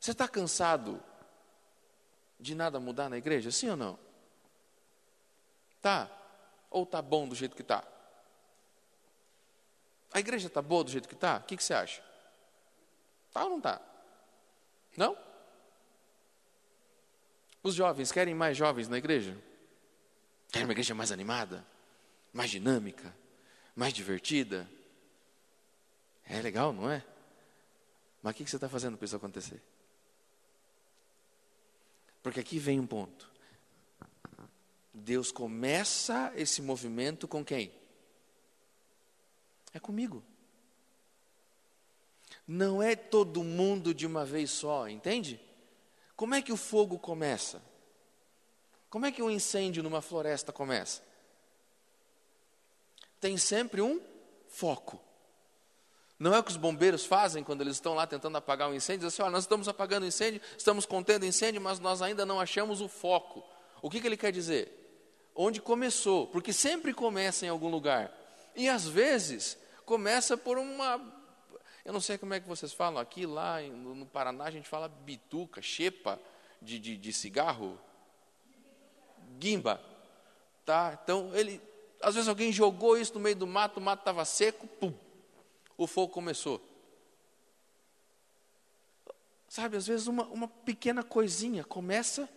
[0.00, 1.02] Você está cansado
[2.40, 3.50] de nada mudar na igreja?
[3.50, 3.98] Sim ou não?
[5.80, 6.10] Tá?
[6.70, 7.84] Ou tá bom do jeito que tá?
[10.12, 11.38] A igreja tá boa do jeito que tá?
[11.38, 12.02] O que, que você acha?
[13.32, 13.80] Tá ou não tá?
[14.96, 15.16] Não?
[17.62, 19.36] Os jovens querem mais jovens na igreja?
[20.50, 21.64] Querem uma igreja mais animada?
[22.32, 23.14] Mais dinâmica?
[23.74, 24.68] Mais divertida.
[26.24, 27.04] É legal, não é?
[28.22, 29.60] Mas o que você está fazendo para isso acontecer?
[32.22, 33.30] Porque aqui vem um ponto.
[34.92, 37.72] Deus começa esse movimento com quem?
[39.74, 40.22] É comigo.
[42.46, 45.40] Não é todo mundo de uma vez só, entende?
[46.16, 47.60] Como é que o fogo começa?
[48.88, 51.02] Como é que um incêndio numa floresta começa?
[53.24, 54.02] Tem sempre um
[54.50, 55.00] foco.
[56.18, 59.06] Não é o que os bombeiros fazem quando eles estão lá tentando apagar um incêndio?
[59.06, 62.82] Dizem assim: olha, nós estamos apagando incêndio, estamos contendo incêndio, mas nós ainda não achamos
[62.82, 63.42] o foco.
[63.80, 65.30] O que, que ele quer dizer?
[65.34, 68.12] Onde começou, porque sempre começa em algum lugar.
[68.54, 69.56] E às vezes
[69.86, 71.00] começa por uma.
[71.82, 74.86] Eu não sei como é que vocês falam aqui, lá no Paraná a gente fala
[74.86, 76.20] bituca, chepa
[76.60, 77.80] de, de, de cigarro.
[79.38, 79.80] Guimba.
[80.66, 80.98] Tá?
[81.02, 81.72] Então ele.
[82.04, 84.92] Às vezes alguém jogou isso no meio do mato, o mato estava seco, pum,
[85.76, 86.60] o fogo começou.
[89.48, 92.28] Sabe, às vezes uma, uma pequena coisinha começa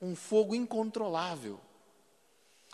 [0.00, 1.60] um fogo incontrolável.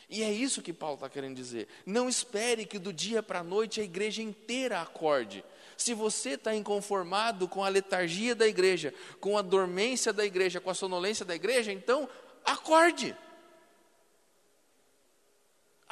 [0.09, 1.67] E é isso que Paulo está querendo dizer.
[1.85, 5.45] Não espere que do dia para a noite a igreja inteira acorde.
[5.77, 10.71] Se você está inconformado com a letargia da igreja, com a dormência da igreja, com
[10.71, 12.09] a sonolência da igreja, então
[12.45, 13.17] acorde.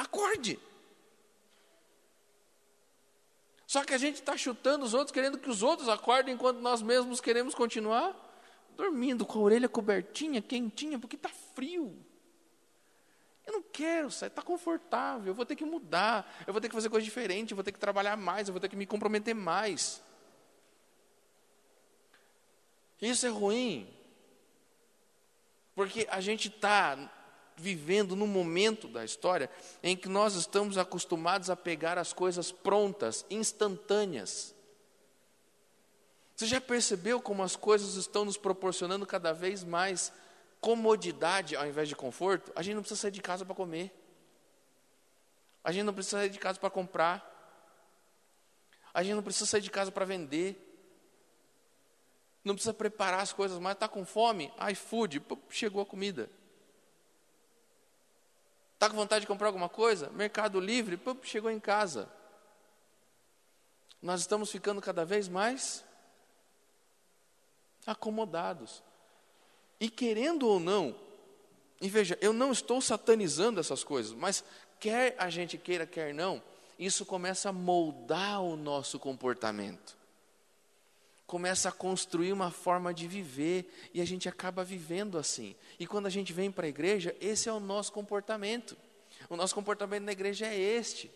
[0.03, 0.59] Acorde.
[3.67, 6.83] Só que a gente está chutando os outros, querendo que os outros acordem, enquanto nós
[6.83, 8.15] mesmos queremos continuar
[8.77, 11.97] dormindo com a orelha cobertinha, quentinha, porque está frio.
[13.47, 16.75] Eu não quero sair, está confortável, eu vou ter que mudar, eu vou ter que
[16.75, 19.35] fazer coisa diferente, eu vou ter que trabalhar mais, eu vou ter que me comprometer
[19.35, 20.03] mais.
[23.01, 23.89] Isso é ruim,
[25.75, 27.11] porque a gente está
[27.57, 29.51] vivendo num momento da história
[29.83, 34.55] em que nós estamos acostumados a pegar as coisas prontas, instantâneas.
[36.37, 40.13] Você já percebeu como as coisas estão nos proporcionando cada vez mais
[40.61, 42.53] comodidade ao invés de conforto?
[42.57, 43.93] A gente não precisa sair de casa para comer.
[45.63, 47.31] A gente não precisa sair de casa para comprar.
[48.93, 50.69] A gente não precisa sair de casa para vender.
[52.45, 53.75] Não precisa preparar as coisas mais.
[53.75, 54.53] Está com fome?
[54.73, 56.29] iFood, chegou a comida.
[58.83, 60.11] Está com vontade de comprar alguma coisa?
[60.11, 62.09] Mercado Livre, pum, chegou em casa.
[64.03, 65.85] Nós estamos ficando cada vez mais
[67.87, 68.83] acomodados.
[69.79, 70.97] E querendo ou não,
[71.81, 74.43] e veja, eu não estou satanizando essas coisas, mas
[74.81, 76.43] quer a gente queira, quer não,
[76.77, 79.97] isso começa a moldar o nosso comportamento.
[81.33, 85.57] Começa a construir uma forma de viver e a gente acaba vivendo assim.
[85.81, 88.77] E quando a gente vem para a igreja, esse é o nosso comportamento.
[89.31, 91.11] O nosso comportamento na igreja é este.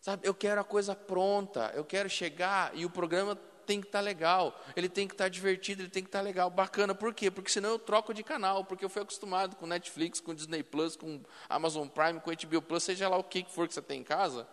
[0.00, 3.34] Sabe, eu quero a coisa pronta, eu quero chegar e o programa
[3.66, 6.20] tem que estar tá legal, ele tem que estar tá divertido, ele tem que estar
[6.20, 6.94] tá legal, bacana.
[6.94, 7.32] Por quê?
[7.32, 10.94] Porque senão eu troco de canal, porque eu fui acostumado com Netflix, com Disney Plus,
[10.94, 14.04] com Amazon Prime, com HBO Plus, seja lá o que for que você tem em
[14.04, 14.46] casa.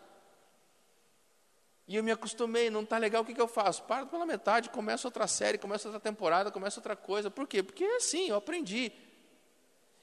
[1.89, 3.81] E eu me acostumei, não está legal, o que, que eu faço?
[3.81, 7.31] Paro pela metade, começo outra série, começo outra temporada, começo outra coisa.
[7.31, 7.63] Por quê?
[7.63, 8.91] Porque é assim, eu aprendi.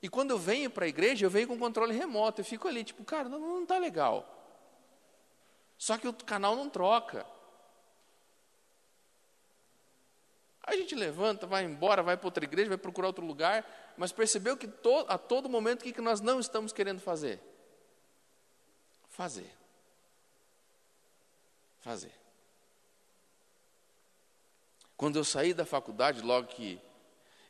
[0.02, 2.82] E quando eu venho para a igreja, eu venho com controle remoto, eu fico ali,
[2.82, 4.28] tipo, cara, não está legal.
[5.78, 7.24] Só que o canal não troca.
[10.64, 13.64] A gente levanta, vai embora, vai para outra igreja, vai procurar outro lugar,
[13.96, 17.40] mas percebeu que to, a todo momento o que, que nós não estamos querendo fazer?
[19.08, 19.65] Fazer.
[21.86, 22.10] Fazer.
[24.96, 26.80] Quando eu saí da faculdade, logo que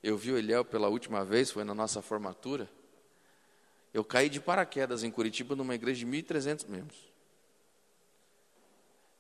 [0.03, 2.69] eu vi o Eliel pela última vez, foi na nossa formatura,
[3.95, 6.99] eu caí de paraquedas em Curitiba, numa igreja de 1.300 membros.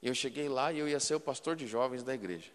[0.02, 2.50] E eu cheguei lá e eu ia ser o pastor de jovens da igreja.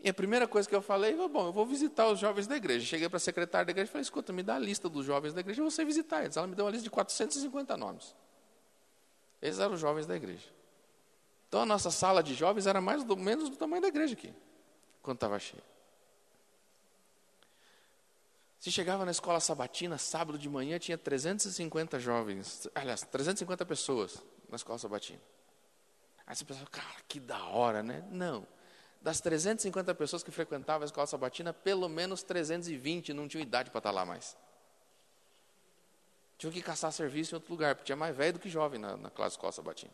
[0.00, 2.84] E a primeira coisa que eu falei, bom, eu vou visitar os jovens da igreja.
[2.84, 5.32] Cheguei para a secretária da igreja e falei, escuta, me dá a lista dos jovens
[5.32, 6.36] da igreja, eu vou você visitar eles.
[6.36, 8.16] Ela me deu uma lista de 450 nomes.
[9.40, 10.57] Esses eram os jovens da igreja.
[11.48, 14.32] Então a nossa sala de jovens era mais ou menos do tamanho da igreja aqui,
[15.02, 15.62] quando estava cheia.
[18.60, 24.56] Se chegava na escola sabatina, sábado de manhã, tinha 350 jovens, aliás, 350 pessoas na
[24.56, 25.20] escola sabatina.
[26.26, 28.04] Aí você pensava, cara, que da hora, né?
[28.10, 28.46] Não.
[29.00, 33.78] Das 350 pessoas que frequentavam a escola sabatina, pelo menos 320 não tinham idade para
[33.78, 34.36] estar lá mais.
[36.36, 38.96] Tinham que caçar serviço em outro lugar, porque tinha mais velho do que jovem na,
[38.96, 39.92] na classe escola sabatina.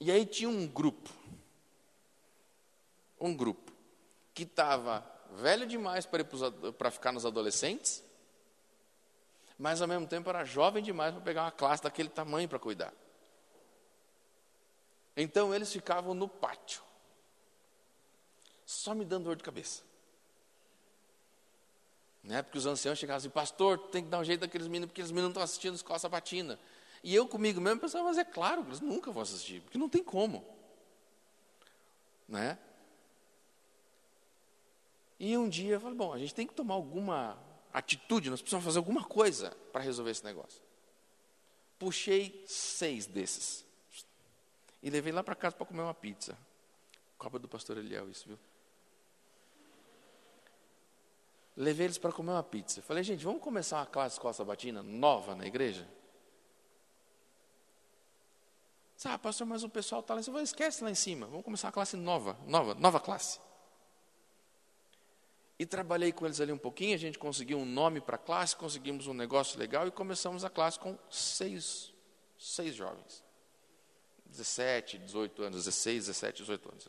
[0.00, 1.10] E aí tinha um grupo,
[3.20, 3.72] um grupo,
[4.32, 8.04] que estava velho demais para, ficar nos adolescentes,
[9.58, 12.92] mas ao mesmo tempo era jovem demais para pegar uma classe daquele tamanho para cuidar.
[15.16, 16.80] Então eles ficavam no pátio,
[18.64, 19.82] só me dando dor de cabeça.
[22.22, 22.42] Né?
[22.42, 25.10] Porque os anciãos chegavam assim, pastor, tem que dar um jeito daqueles meninos, porque eles
[25.10, 26.58] meninos não estão assistindo escola sabatina.
[27.02, 30.02] E eu comigo mesmo pensava, mas é claro, eles nunca vão assistir, porque não tem
[30.02, 30.44] como.
[32.28, 32.58] Né?
[35.18, 37.38] E um dia eu falei, bom, a gente tem que tomar alguma
[37.72, 40.62] atitude, nós precisamos fazer alguma coisa para resolver esse negócio.
[41.78, 43.64] Puxei seis desses.
[44.82, 46.36] E levei lá para casa para comer uma pizza.
[47.16, 48.38] Cobra do pastor Eliel, isso, viu?
[51.56, 52.80] Levei eles para comer uma pizza.
[52.82, 55.88] Falei, gente, vamos começar uma classe escola sabatina nova na igreja?
[58.98, 60.20] Sabe, pastor, mas o pessoal está lá.
[60.20, 61.24] Você vai, esquece lá em cima.
[61.28, 63.38] Vamos começar uma classe nova, nova, nova classe.
[65.56, 68.56] E trabalhei com eles ali um pouquinho, a gente conseguiu um nome para a classe,
[68.56, 71.94] conseguimos um negócio legal e começamos a classe com seis,
[72.36, 73.22] seis jovens.
[74.26, 76.88] 17, 18 anos, 16, 17, 18 anos.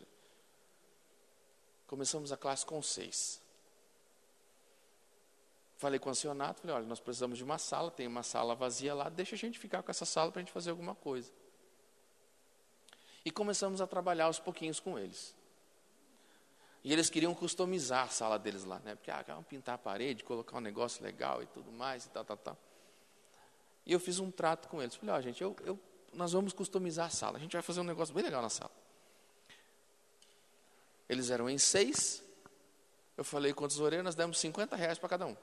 [1.86, 3.40] Começamos a classe com seis.
[5.78, 8.96] Falei com o acionato, falei, olha, nós precisamos de uma sala, tem uma sala vazia
[8.96, 11.32] lá, deixa a gente ficar com essa sala para a gente fazer alguma coisa.
[13.30, 15.36] E começamos a trabalhar aos pouquinhos com eles.
[16.84, 18.96] E eles queriam customizar a sala deles lá, né?
[18.96, 22.38] Porque, ah, pintar a parede, colocar um negócio legal e tudo mais e tal, tal,
[22.38, 22.58] tal.
[23.86, 24.96] E eu fiz um trato com eles.
[24.96, 25.80] Falei, ó, oh, gente, eu, eu,
[26.12, 27.38] nós vamos customizar a sala.
[27.38, 28.72] A gente vai fazer um negócio bem legal na sala.
[31.08, 32.24] Eles eram em seis.
[33.16, 35.38] Eu falei as orelhas, nós demos 50 reais para cada um.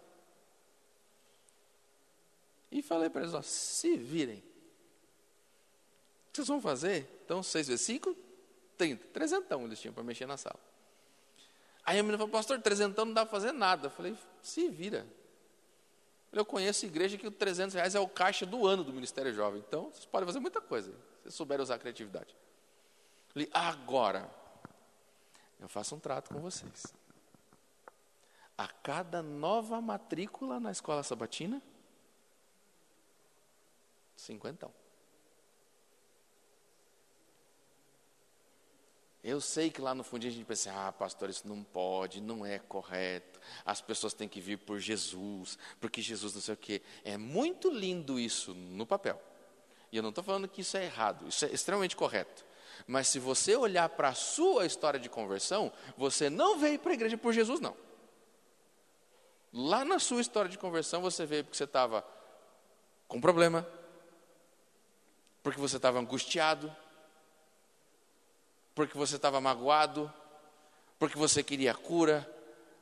[2.69, 4.43] E falei para eles, ó, se virem.
[6.37, 7.09] Vocês vão fazer?
[7.25, 8.15] Então, seis vezes cinco,
[8.77, 9.07] 30.
[9.07, 10.61] Trezentão eles tinham para mexer na sala.
[11.83, 13.87] Aí a menina falou, pastor, trezentão não dá para fazer nada.
[13.87, 15.07] Eu falei, se vira.
[16.31, 19.65] Eu conheço igreja que o 300 reais é o caixa do ano do Ministério Jovem.
[19.67, 20.93] Então, vocês podem fazer muita coisa,
[21.25, 22.37] se souberem usar a criatividade.
[23.29, 24.31] Eu falei, agora,
[25.59, 26.93] eu faço um trato com vocês.
[28.59, 31.63] A cada nova matrícula na escola sabatina,
[34.15, 34.71] cinquentão.
[39.27, 42.47] Eu sei que lá no fundinho a gente pensa, ah, pastor, isso não pode, não
[42.47, 43.41] é correto.
[43.65, 46.81] As pessoas têm que vir por Jesus, porque Jesus não sei o quê.
[47.03, 49.21] É muito lindo isso no papel.
[49.91, 52.47] E eu não estou falando que isso é errado, isso é extremamente correto.
[52.87, 56.95] Mas se você olhar para a sua história de conversão, você não veio para a
[56.95, 57.77] igreja por Jesus, não.
[59.53, 62.07] Lá na sua história de conversão, você veio porque você estava
[63.09, 63.67] com problema,
[65.43, 66.73] porque você estava angustiado,
[68.77, 70.13] porque você estava magoado,
[70.99, 72.31] porque você queria cura,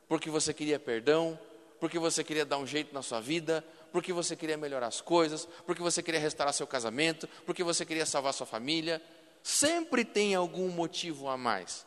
[0.09, 1.39] porque você queria perdão,
[1.79, 5.47] porque você queria dar um jeito na sua vida, porque você queria melhorar as coisas,
[5.65, 9.01] porque você queria restaurar seu casamento, porque você queria salvar sua família.
[9.41, 11.85] Sempre tem algum motivo a mais.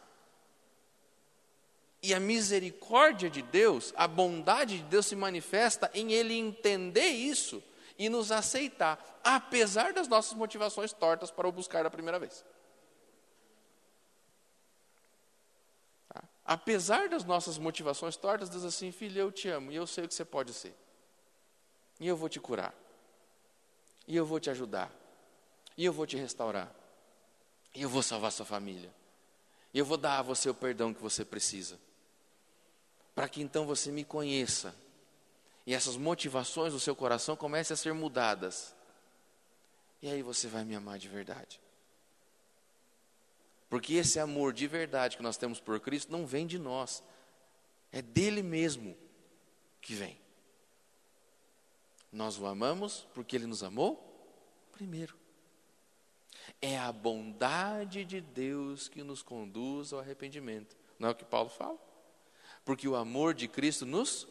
[2.02, 7.62] E a misericórdia de Deus, a bondade de Deus se manifesta em Ele entender isso
[7.98, 12.42] e nos aceitar, apesar das nossas motivações tortas para o buscar da primeira vez.
[16.48, 20.08] Apesar das nossas motivações tortas, Deus assim, filho, eu te amo e eu sei o
[20.08, 20.74] que você pode ser.
[22.00, 22.74] E eu vou te curar.
[24.06, 24.90] E eu vou te ajudar.
[25.76, 26.74] E eu vou te restaurar.
[27.74, 28.90] E eu vou salvar sua família.
[29.74, 31.78] E eu vou dar a você o perdão que você precisa.
[33.14, 34.74] Para que então você me conheça
[35.66, 38.74] e essas motivações do seu coração comecem a ser mudadas.
[40.00, 41.60] E aí você vai me amar de verdade.
[43.68, 47.02] Porque esse amor de verdade que nós temos por Cristo não vem de nós,
[47.92, 48.96] é dele mesmo
[49.80, 50.18] que vem.
[52.10, 54.04] Nós o amamos porque ele nos amou
[54.72, 55.16] primeiro.
[56.62, 60.76] É a bondade de Deus que nos conduz ao arrependimento.
[60.98, 61.78] Não é o que Paulo fala?
[62.64, 64.26] Porque o amor de Cristo nos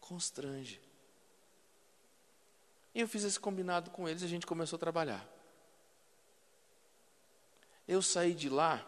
[0.00, 0.80] constrange.
[2.94, 5.28] E eu fiz esse combinado com eles e a gente começou a trabalhar.
[7.90, 8.86] Eu saí de lá.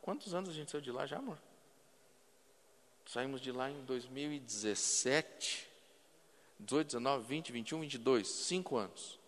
[0.00, 1.36] Quantos anos a gente saiu de lá já, amor?
[3.04, 5.68] Saímos de lá em 2017.
[6.60, 8.28] 18, 19, 20, 21, 22.
[8.28, 9.18] Cinco anos.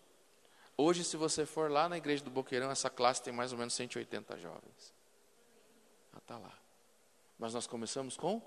[0.76, 3.74] Hoje, se você for lá na igreja do Boqueirão, essa classe tem mais ou menos
[3.74, 4.94] 180 jovens.
[6.12, 6.56] Ah, está lá.
[7.36, 8.40] Mas nós começamos com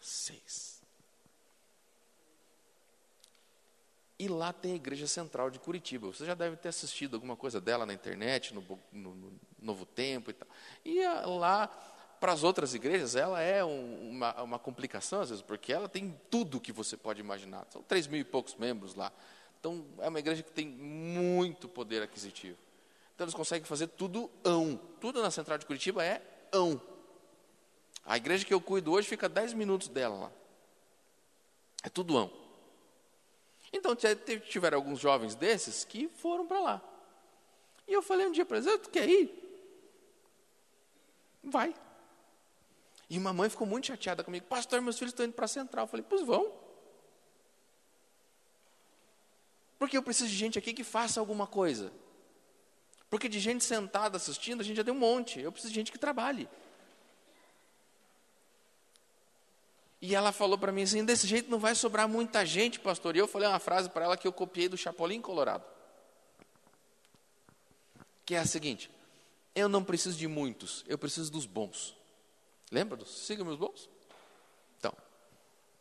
[0.00, 0.75] seis.
[4.18, 6.06] E lá tem a Igreja Central de Curitiba.
[6.06, 10.30] Você já deve ter assistido alguma coisa dela na internet, no, no, no Novo Tempo
[10.30, 10.48] e tal.
[10.84, 11.68] E a, lá,
[12.18, 16.18] para as outras igrejas, ela é um, uma, uma, complicação, às vezes, porque ela tem
[16.30, 17.66] tudo que você pode imaginar.
[17.70, 19.12] São três mil e poucos membros lá.
[19.60, 22.56] Então, é uma igreja que tem muito poder aquisitivo.
[23.16, 24.78] Então eles conseguem fazer tudo ão.
[25.00, 26.80] Tudo na central de Curitiba é ão.
[28.04, 30.32] A igreja que eu cuido hoje fica 10 minutos dela lá.
[31.82, 32.30] É tudo ão.
[33.72, 33.94] Então
[34.48, 36.82] tiveram alguns jovens desses que foram para lá.
[37.86, 39.30] E eu falei um dia para eles: Tu quer ir?
[41.42, 41.74] Vai.
[43.08, 45.84] E uma mãe ficou muito chateada comigo: Pastor, meus filhos estão indo para a central.
[45.84, 46.52] Eu falei: Pois vão.
[49.78, 51.92] Porque eu preciso de gente aqui que faça alguma coisa.
[53.08, 55.40] Porque de gente sentada assistindo, a gente já tem um monte.
[55.40, 56.48] Eu preciso de gente que trabalhe.
[60.00, 63.16] E ela falou para mim assim: desse jeito não vai sobrar muita gente, pastor.
[63.16, 65.64] E eu falei uma frase para ela que eu copiei do Chapolin Colorado.
[68.24, 68.90] Que é a seguinte:
[69.54, 71.96] eu não preciso de muitos, eu preciso dos bons.
[72.70, 73.10] Lembra dos?
[73.10, 73.88] Siga os bons?
[74.78, 74.92] Então,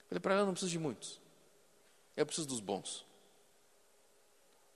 [0.08, 1.20] falei para ela: eu não preciso de muitos,
[2.16, 3.06] eu preciso dos bons.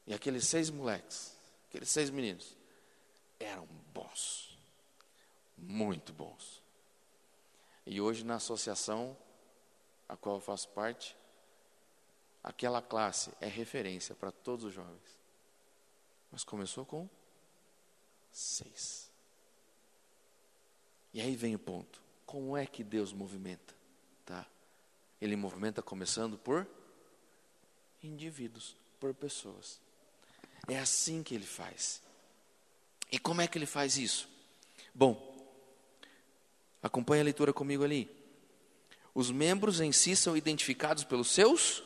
[0.05, 2.57] E aqueles seis moleques Aqueles seis meninos
[3.39, 4.57] eram bons,
[5.55, 6.63] muito bons.
[7.85, 9.15] E hoje, na associação
[10.09, 11.15] a qual eu faço parte,
[12.43, 15.19] aquela classe é referência para todos os jovens.
[16.31, 17.07] Mas começou com
[18.31, 19.11] seis.
[21.13, 23.75] E aí vem o ponto: como é que Deus movimenta?
[24.25, 24.45] Tá?
[25.21, 26.67] Ele movimenta começando por
[28.01, 29.79] indivíduos, por pessoas.
[30.67, 32.01] É assim que ele faz.
[33.11, 34.29] E como é que ele faz isso?
[34.93, 35.35] Bom,
[36.81, 38.18] acompanhe a leitura comigo ali.
[39.19, 41.83] Os membros em si são identificados pelos seus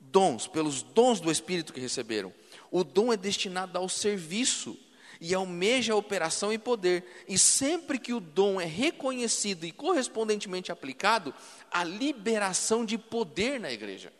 [0.00, 2.32] dons, pelos dons do Espírito que receberam.
[2.70, 4.74] O dom é destinado ao serviço
[5.20, 7.04] e almeja a operação e poder.
[7.28, 11.34] E sempre que o dom é reconhecido e correspondentemente aplicado,
[11.70, 14.10] a liberação de poder na igreja.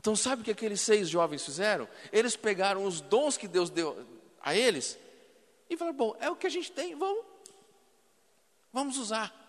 [0.00, 1.86] Então, sabe o que aqueles seis jovens fizeram?
[2.10, 4.02] Eles pegaram os dons que Deus deu
[4.40, 4.98] a eles
[5.68, 7.22] e falaram: bom, é o que a gente tem, vamos,
[8.72, 9.41] vamos usar.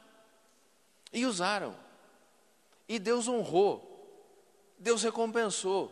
[1.13, 1.75] E usaram.
[2.89, 3.89] E Deus honrou,
[4.77, 5.91] Deus recompensou.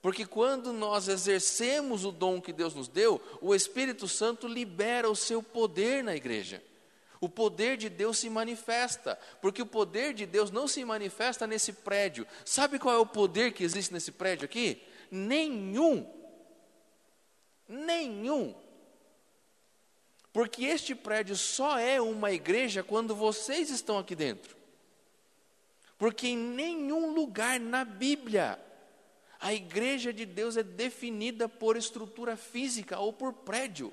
[0.00, 5.16] Porque quando nós exercemos o dom que Deus nos deu, o Espírito Santo libera o
[5.16, 6.62] seu poder na igreja.
[7.20, 11.74] O poder de Deus se manifesta, porque o poder de Deus não se manifesta nesse
[11.74, 12.26] prédio.
[12.46, 14.82] Sabe qual é o poder que existe nesse prédio aqui?
[15.10, 16.10] Nenhum.
[17.68, 18.54] Nenhum.
[20.32, 24.56] Porque este prédio só é uma igreja quando vocês estão aqui dentro.
[25.98, 28.58] Porque em nenhum lugar na Bíblia
[29.40, 33.92] a igreja de Deus é definida por estrutura física ou por prédio.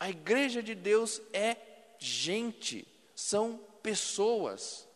[0.00, 1.56] A igreja de Deus é
[1.98, 4.88] gente, são pessoas.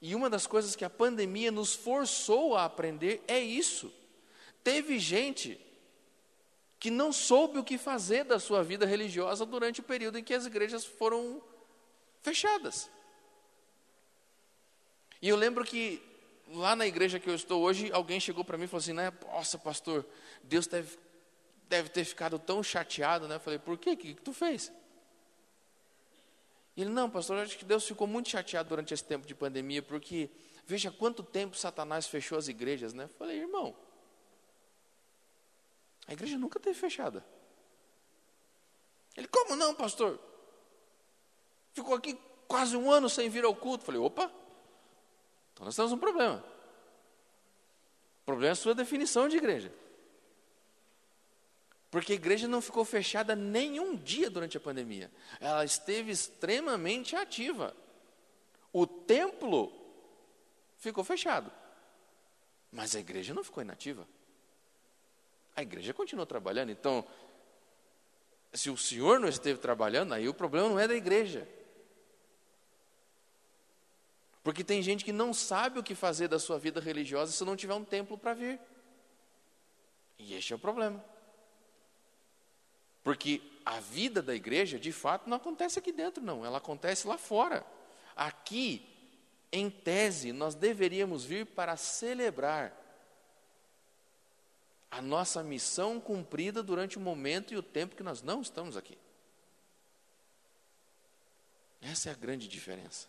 [0.00, 3.92] E uma das coisas que a pandemia nos forçou a aprender é isso.
[4.62, 5.60] Teve gente
[6.80, 10.34] que não soube o que fazer da sua vida religiosa durante o período em que
[10.34, 11.40] as igrejas foram
[12.22, 12.90] fechadas.
[15.22, 16.02] E eu lembro que
[16.48, 19.12] lá na igreja que eu estou hoje, alguém chegou para mim e falou assim: né,
[19.26, 20.04] Nossa, pastor,
[20.42, 20.98] Deus deve
[21.70, 23.36] deve ter ficado tão chateado, né?
[23.36, 23.92] Eu falei, por quê?
[23.92, 24.72] O que, que tu fez?
[26.76, 30.28] Ele, não, pastor, acho que Deus ficou muito chateado durante esse tempo de pandemia, porque
[30.66, 33.04] veja quanto tempo Satanás fechou as igrejas, né?
[33.04, 33.76] Eu falei, irmão,
[36.10, 37.24] a igreja nunca teve fechada.
[39.16, 40.18] Ele, como não, pastor?
[41.72, 43.84] Ficou aqui quase um ano sem vir ao culto.
[43.84, 44.24] Falei, opa,
[45.52, 46.44] então nós temos um problema.
[48.22, 49.72] O problema é a sua definição de igreja.
[51.92, 55.12] Porque a igreja não ficou fechada nenhum dia durante a pandemia.
[55.38, 57.72] Ela esteve extremamente ativa.
[58.72, 59.72] O templo
[60.76, 61.52] ficou fechado.
[62.72, 64.08] Mas a igreja não ficou inativa.
[65.60, 66.70] A igreja continuou trabalhando.
[66.70, 67.04] Então,
[68.50, 71.46] se o senhor não esteve trabalhando, aí o problema não é da igreja.
[74.42, 77.56] Porque tem gente que não sabe o que fazer da sua vida religiosa se não
[77.56, 78.58] tiver um templo para vir.
[80.18, 81.04] E este é o problema.
[83.04, 87.18] Porque a vida da igreja, de fato, não acontece aqui dentro, não, ela acontece lá
[87.18, 87.66] fora.
[88.16, 88.88] Aqui,
[89.52, 92.79] em tese, nós deveríamos vir para celebrar
[94.90, 98.98] a nossa missão cumprida durante o momento e o tempo que nós não estamos aqui.
[101.80, 103.08] Essa é a grande diferença.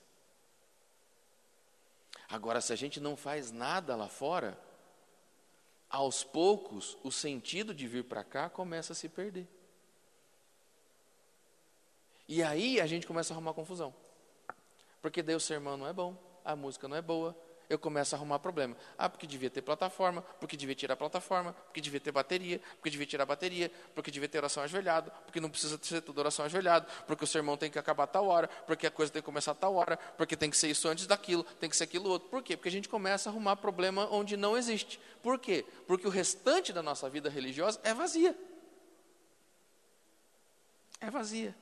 [2.30, 4.58] Agora, se a gente não faz nada lá fora,
[5.90, 9.48] aos poucos o sentido de vir para cá começa a se perder.
[12.28, 13.94] E aí a gente começa a arrumar confusão.
[15.02, 16.16] Porque daí o sermão não é bom,
[16.46, 17.36] a música não é boa,
[17.72, 18.76] eu começo a arrumar problema.
[18.98, 23.08] Ah, porque devia ter plataforma, porque devia tirar plataforma, porque devia ter bateria, porque devia
[23.08, 27.24] tirar bateria, porque devia ter oração ajoelhado, porque não precisa ser tudo oração ajoelhado, porque
[27.24, 29.56] o sermão tem que acabar a tal hora, porque a coisa tem que começar a
[29.56, 32.28] tal hora, porque tem que ser isso antes daquilo, tem que ser aquilo outro.
[32.28, 32.58] Por quê?
[32.58, 35.00] Porque a gente começa a arrumar problema onde não existe.
[35.24, 35.66] Por quê?
[35.88, 38.38] Porque o restante da nossa vida religiosa é vazia.
[41.00, 41.56] É vazia.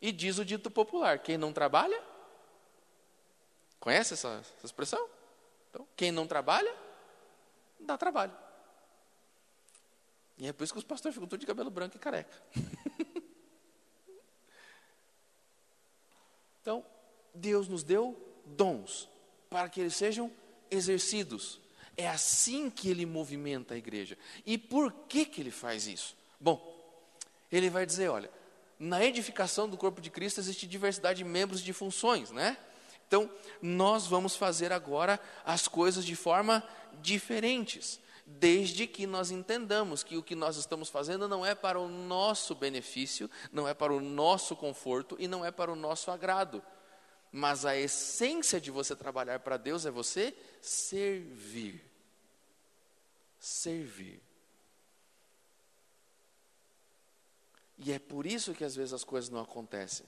[0.00, 2.02] E diz o dito popular: quem não trabalha,
[3.82, 5.08] Conhece essa, essa expressão?
[5.68, 6.72] Então, quem não trabalha,
[7.80, 8.32] dá trabalho.
[10.38, 12.32] E é por isso que os pastores ficam tudo de cabelo branco e careca.
[16.62, 16.86] então,
[17.34, 18.16] Deus nos deu
[18.46, 19.08] dons
[19.50, 20.32] para que eles sejam
[20.70, 21.60] exercidos.
[21.96, 24.16] É assim que ele movimenta a igreja.
[24.46, 26.16] E por que, que ele faz isso?
[26.38, 26.72] Bom,
[27.50, 28.30] ele vai dizer: olha,
[28.78, 32.56] na edificação do corpo de Cristo existe diversidade de membros e de funções, né?
[33.12, 36.66] Então, nós vamos fazer agora as coisas de forma
[37.02, 41.88] diferentes, desde que nós entendamos que o que nós estamos fazendo não é para o
[41.88, 46.62] nosso benefício, não é para o nosso conforto e não é para o nosso agrado.
[47.30, 51.84] Mas a essência de você trabalhar para Deus é você servir.
[53.38, 54.22] Servir.
[57.76, 60.06] E é por isso que às vezes as coisas não acontecem.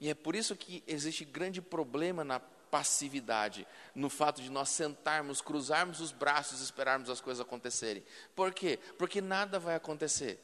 [0.00, 2.40] E é por isso que existe grande problema na
[2.70, 8.04] passividade, no fato de nós sentarmos, cruzarmos os braços e esperarmos as coisas acontecerem.
[8.34, 8.78] Por quê?
[8.98, 10.42] Porque nada vai acontecer.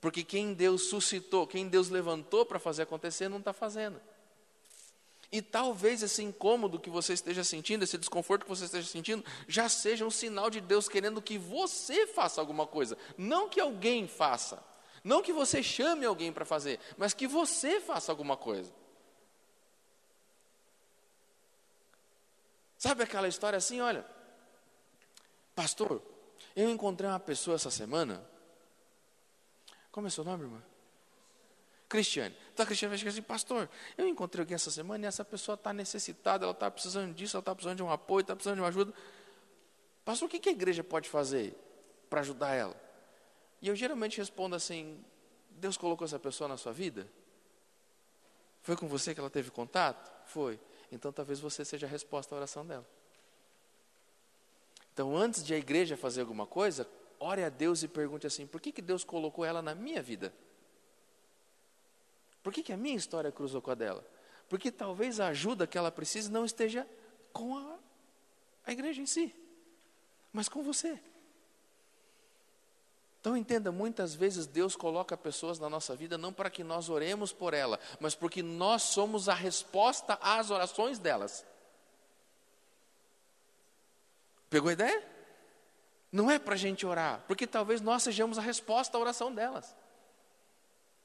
[0.00, 4.00] Porque quem Deus suscitou, quem Deus levantou para fazer acontecer, não está fazendo.
[5.30, 9.68] E talvez esse incômodo que você esteja sentindo, esse desconforto que você esteja sentindo, já
[9.68, 14.62] seja um sinal de Deus querendo que você faça alguma coisa, não que alguém faça.
[15.04, 18.72] Não que você chame alguém para fazer, mas que você faça alguma coisa.
[22.76, 24.06] Sabe aquela história assim, olha,
[25.54, 26.00] pastor,
[26.54, 28.24] eu encontrei uma pessoa essa semana.
[29.90, 30.62] Como é seu nome, irmã?
[31.88, 32.36] Cristiane.
[32.52, 35.54] Então a Cristiane vai chegar assim, pastor, eu encontrei alguém essa semana e essa pessoa
[35.54, 38.60] está necessitada, ela está precisando disso, ela está precisando de um apoio, está precisando de
[38.60, 38.92] uma ajuda.
[40.04, 41.56] Pastor, o que, que a igreja pode fazer
[42.08, 42.87] para ajudar ela?
[43.60, 45.02] E eu geralmente respondo assim:
[45.50, 47.08] Deus colocou essa pessoa na sua vida?
[48.62, 50.12] Foi com você que ela teve contato?
[50.26, 50.58] Foi.
[50.90, 52.86] Então talvez você seja a resposta à oração dela.
[54.92, 56.88] Então, antes de a igreja fazer alguma coisa,
[57.20, 60.34] ore a Deus e pergunte assim: por que, que Deus colocou ela na minha vida?
[62.42, 64.04] Por que, que a minha história cruzou com a dela?
[64.48, 66.84] Porque talvez a ajuda que ela precise não esteja
[67.32, 67.78] com a,
[68.66, 69.34] a igreja em si,
[70.32, 70.98] mas com você.
[73.28, 77.30] Então entenda, muitas vezes Deus coloca pessoas na nossa vida não para que nós oremos
[77.30, 81.44] por ela, mas porque nós somos a resposta às orações delas.
[84.48, 85.06] Pegou a ideia?
[86.10, 89.76] Não é para a gente orar, porque talvez nós sejamos a resposta à oração delas.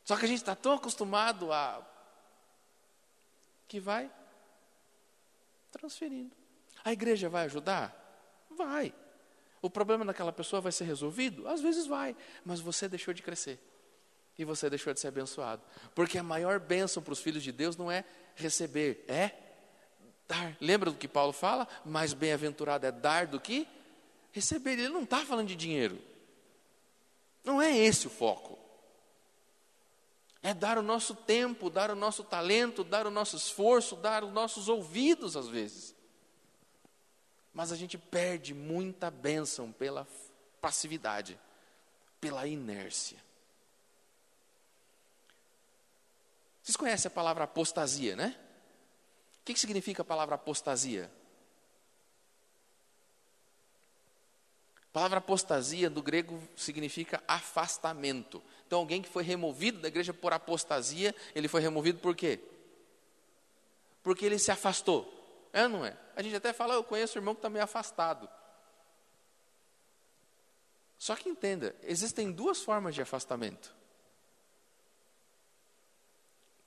[0.06, 1.86] Só que a gente está tão acostumado a.
[3.68, 4.10] que vai
[5.74, 6.34] transferindo.
[6.86, 7.94] A igreja vai ajudar?
[8.50, 8.96] Vai.
[9.64, 11.48] O problema daquela pessoa vai ser resolvido?
[11.48, 13.58] Às vezes vai, mas você deixou de crescer.
[14.38, 15.62] E você deixou de ser abençoado.
[15.96, 18.04] Porque a maior bênção para os filhos de Deus não é
[18.36, 19.32] receber, é
[20.28, 20.58] dar.
[20.60, 21.66] Lembra do que Paulo fala?
[21.86, 23.66] Mais bem-aventurado é dar do que
[24.34, 24.74] receber.
[24.74, 25.98] Ele não está falando de dinheiro.
[27.42, 28.60] Não é esse o foco.
[30.42, 34.34] É dar o nosso tempo, dar o nosso talento, dar o nosso esforço, dar os
[34.34, 35.96] nossos ouvidos às vezes.
[37.54, 40.08] Mas a gente perde muita bênção pela
[40.60, 41.40] passividade,
[42.20, 43.18] pela inércia.
[46.64, 48.36] Vocês conhecem a palavra apostasia, né?
[49.42, 51.12] O que, que significa a palavra apostasia?
[54.78, 58.42] A palavra apostasia do grego significa afastamento.
[58.66, 62.40] Então, alguém que foi removido da igreja por apostasia, ele foi removido por quê?
[64.02, 65.23] Porque ele se afastou.
[65.54, 65.96] É ou não é?
[66.16, 68.28] A gente até fala, eu conheço um irmão que está meio afastado.
[70.98, 73.76] Só que entenda, existem duas formas de afastamento.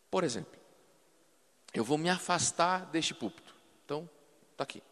[0.09, 0.59] Por exemplo,
[1.75, 3.55] eu vou me afastar deste púlpito.
[3.85, 4.09] Então,
[4.53, 4.83] está aqui.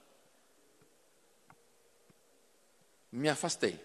[3.13, 3.83] Me afastei.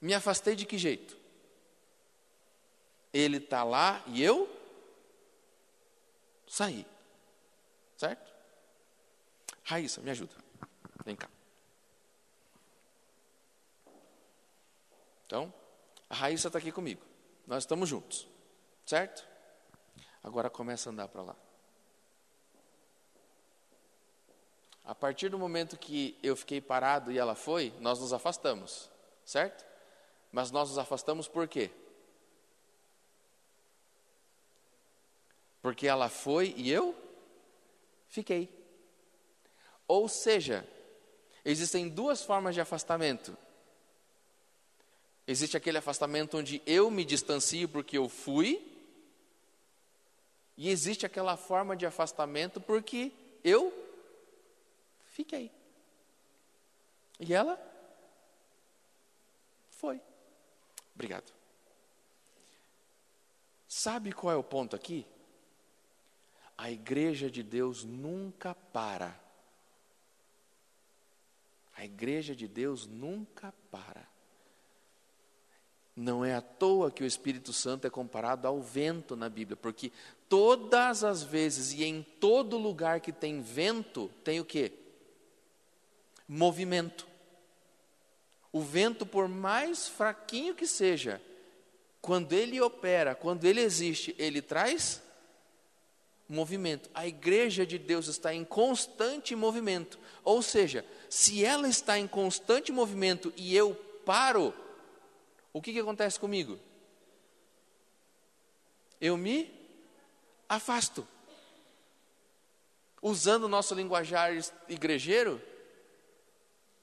[0.00, 1.16] Me afastei de que jeito?
[3.12, 4.48] Ele está lá e eu
[6.46, 6.86] saí.
[8.02, 8.34] Certo?
[9.62, 10.34] Raíssa, me ajuda.
[11.04, 11.28] Vem cá.
[15.24, 15.54] Então,
[16.10, 17.00] a Raíssa está aqui comigo.
[17.46, 18.26] Nós estamos juntos.
[18.84, 19.24] Certo?
[20.20, 21.36] Agora começa a andar para lá.
[24.84, 28.90] a partir do momento que eu fiquei parado e ela foi, nós nos afastamos,
[29.24, 29.64] certo?
[30.32, 31.70] Mas nós nos afastamos por quê?
[35.62, 37.01] Porque ela foi e eu
[38.12, 38.48] fiquei.
[39.88, 40.68] Ou seja,
[41.44, 43.36] existem duas formas de afastamento.
[45.26, 48.70] Existe aquele afastamento onde eu me distancio porque eu fui,
[50.58, 53.10] e existe aquela forma de afastamento porque
[53.42, 53.72] eu
[55.06, 55.50] fiquei.
[57.18, 57.58] E ela
[59.70, 60.00] foi.
[60.94, 61.32] Obrigado.
[63.66, 65.06] Sabe qual é o ponto aqui?
[66.62, 69.20] A igreja de Deus nunca para.
[71.76, 74.06] A igreja de Deus nunca para.
[75.96, 79.90] Não é à toa que o Espírito Santo é comparado ao vento na Bíblia, porque
[80.28, 84.72] todas as vezes e em todo lugar que tem vento, tem o quê?
[86.28, 87.08] Movimento.
[88.52, 91.20] O vento, por mais fraquinho que seja,
[92.00, 95.02] quando ele opera, quando ele existe, ele traz
[96.28, 96.90] movimento.
[96.94, 99.98] A igreja de Deus está em constante movimento.
[100.24, 104.54] Ou seja, se ela está em constante movimento e eu paro,
[105.52, 106.58] o que, que acontece comigo?
[109.00, 109.52] Eu me
[110.48, 111.06] afasto.
[113.00, 114.32] Usando o nosso linguajar
[114.68, 115.42] igrejeiro,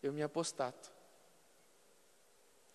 [0.03, 0.91] eu me apostato.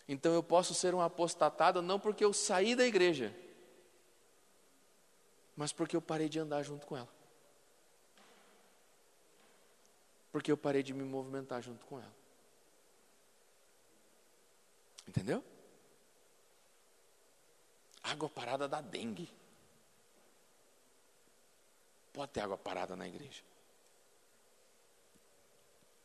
[0.09, 3.35] Então eu posso ser um apostatado não porque eu saí da igreja,
[5.57, 7.09] mas porque eu parei de andar junto com ela.
[10.33, 12.15] Porque eu parei de me movimentar junto com ela.
[15.07, 15.45] Entendeu?
[18.03, 19.33] Água parada da dengue.
[22.13, 23.43] Pode ter água parada na igreja.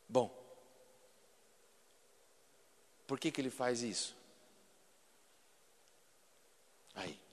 [0.08, 0.36] Bom,
[3.08, 4.16] por que, que ele faz isso?
[6.96, 7.29] Aí.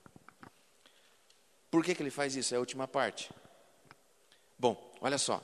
[1.69, 2.53] Por que, que ele faz isso?
[2.53, 3.29] É a última parte.
[4.57, 5.41] Bom, olha só.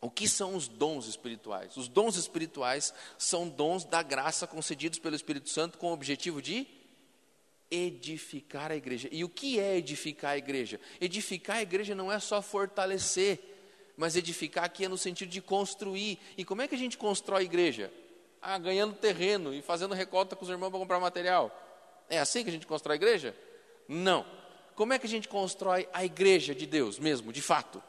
[0.00, 1.76] O que são os dons espirituais?
[1.76, 6.66] Os dons espirituais são dons da graça concedidos pelo Espírito Santo com o objetivo de
[7.70, 9.08] edificar a igreja.
[9.12, 10.80] E o que é edificar a igreja?
[11.00, 13.38] Edificar a igreja não é só fortalecer,
[13.96, 16.18] mas edificar aqui é no sentido de construir.
[16.36, 17.92] E como é que a gente constrói a igreja?
[18.42, 21.56] Ah, ganhando terreno e fazendo recolta com os irmãos para comprar material.
[22.10, 23.36] É assim que a gente constrói a igreja?
[23.88, 24.26] Não.
[24.74, 27.82] Como é que a gente constrói a igreja de Deus mesmo, de fato?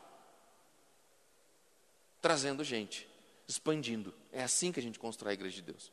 [2.22, 3.08] Trazendo gente,
[3.48, 4.14] expandindo.
[4.32, 5.92] É assim que a gente constrói a igreja de Deus.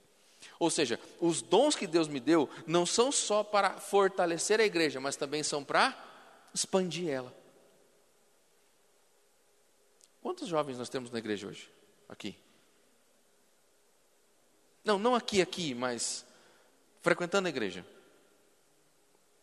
[0.58, 5.00] Ou seja, os dons que Deus me deu não são só para fortalecer a igreja,
[5.00, 5.96] mas também são para
[6.54, 7.34] expandir ela.
[10.22, 11.70] Quantos jovens nós temos na igreja hoje?
[12.08, 12.36] Aqui.
[14.84, 16.24] Não, não aqui, aqui, mas
[17.02, 17.84] frequentando a igreja.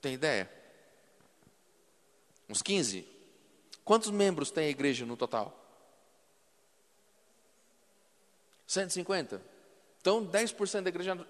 [0.02, 0.52] Tem ideia?
[2.50, 3.08] Uns 15?
[3.84, 5.66] Quantos membros tem a igreja no total?
[8.66, 9.42] 150?
[10.02, 11.28] Então, 10% da igreja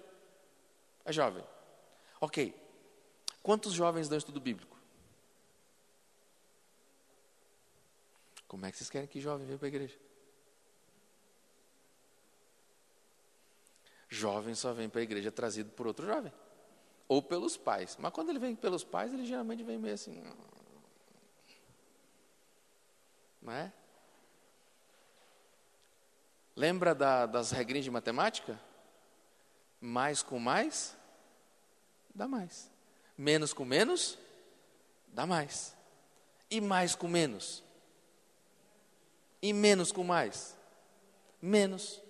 [1.04, 1.44] é jovem.
[2.20, 2.54] Ok.
[3.42, 4.76] Quantos jovens dão estudo bíblico?
[8.46, 9.98] Como é que vocês querem que jovem venha para a igreja?
[14.08, 16.32] Jovem só vem para a igreja trazido por outro jovem.
[17.06, 17.96] Ou pelos pais.
[18.00, 20.22] Mas quando ele vem pelos pais, ele geralmente vem meio assim.
[23.40, 23.72] Não é?
[26.56, 28.58] Lembra da, das regrinhas de matemática?
[29.80, 30.96] Mais com mais,
[32.12, 32.68] dá mais.
[33.16, 34.18] Menos com menos,
[35.08, 35.76] dá mais.
[36.50, 37.62] E mais com menos?
[39.40, 40.56] E menos com mais?
[41.40, 42.00] Menos.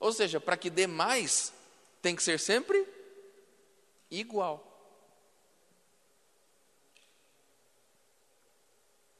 [0.00, 1.52] Ou seja, para que dê mais,
[2.00, 2.86] tem que ser sempre
[4.10, 4.73] igual.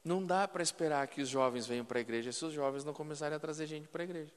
[0.04, 2.92] Não dá para esperar que os jovens venham para a igreja se os jovens não
[2.92, 4.32] começarem a trazer gente para a igreja.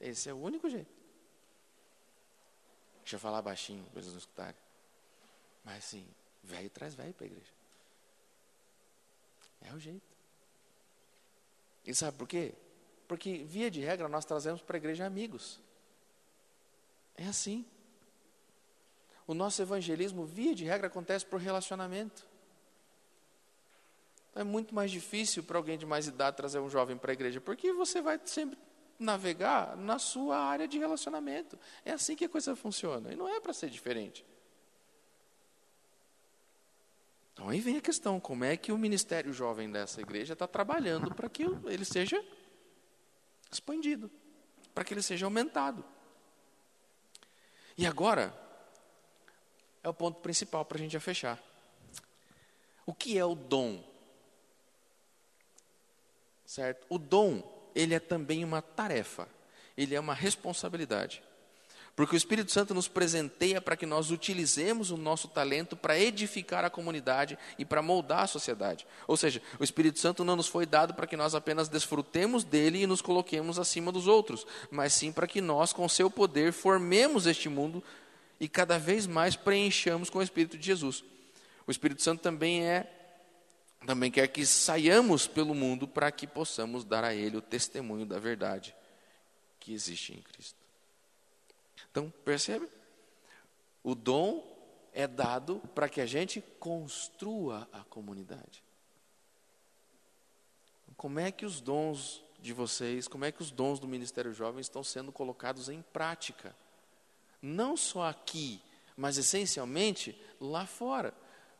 [0.00, 0.90] Esse é o único jeito.
[3.00, 4.60] Deixa eu falar baixinho, para eles não escutarem.
[5.62, 6.06] Mas assim,
[6.42, 7.52] velho traz velho para a igreja.
[9.60, 10.12] É o jeito.
[11.84, 12.54] E sabe por quê?
[13.06, 15.60] Porque, via de regra, nós trazemos para a igreja amigos.
[17.14, 17.66] É assim.
[19.26, 22.26] O nosso evangelismo, via de regra, acontece por relacionamento.
[24.34, 27.40] É muito mais difícil para alguém de mais idade trazer um jovem para a igreja,
[27.40, 28.58] porque você vai sempre
[28.98, 31.58] navegar na sua área de relacionamento.
[31.84, 33.12] É assim que a coisa funciona.
[33.12, 34.24] E não é para ser diferente.
[37.32, 41.14] Então aí vem a questão: como é que o ministério jovem dessa igreja está trabalhando
[41.14, 42.22] para que ele seja
[43.50, 44.10] expandido,
[44.74, 45.84] para que ele seja aumentado.
[47.76, 48.34] E agora,
[49.82, 51.42] é o ponto principal para a gente já fechar.
[52.86, 53.91] O que é o dom?
[56.52, 56.84] Certo?
[56.90, 57.42] O dom,
[57.74, 59.26] ele é também uma tarefa,
[59.74, 61.22] ele é uma responsabilidade.
[61.96, 66.62] Porque o Espírito Santo nos presenteia para que nós utilizemos o nosso talento para edificar
[66.62, 68.86] a comunidade e para moldar a sociedade.
[69.08, 72.82] Ou seja, o Espírito Santo não nos foi dado para que nós apenas desfrutemos dele
[72.82, 77.26] e nos coloquemos acima dos outros, mas sim para que nós, com seu poder, formemos
[77.26, 77.82] este mundo
[78.38, 81.02] e cada vez mais preenchamos com o Espírito de Jesus.
[81.66, 83.01] O Espírito Santo também é
[83.86, 88.18] também quer que saiamos pelo mundo para que possamos dar a ele o testemunho da
[88.18, 88.74] verdade
[89.58, 90.58] que existe em Cristo.
[91.90, 92.68] Então, percebe?
[93.82, 94.44] O dom
[94.92, 98.62] é dado para que a gente construa a comunidade.
[100.96, 104.60] Como é que os dons de vocês, como é que os dons do Ministério Jovem
[104.60, 106.54] estão sendo colocados em prática?
[107.40, 108.60] Não só aqui,
[108.96, 111.14] mas essencialmente lá fora.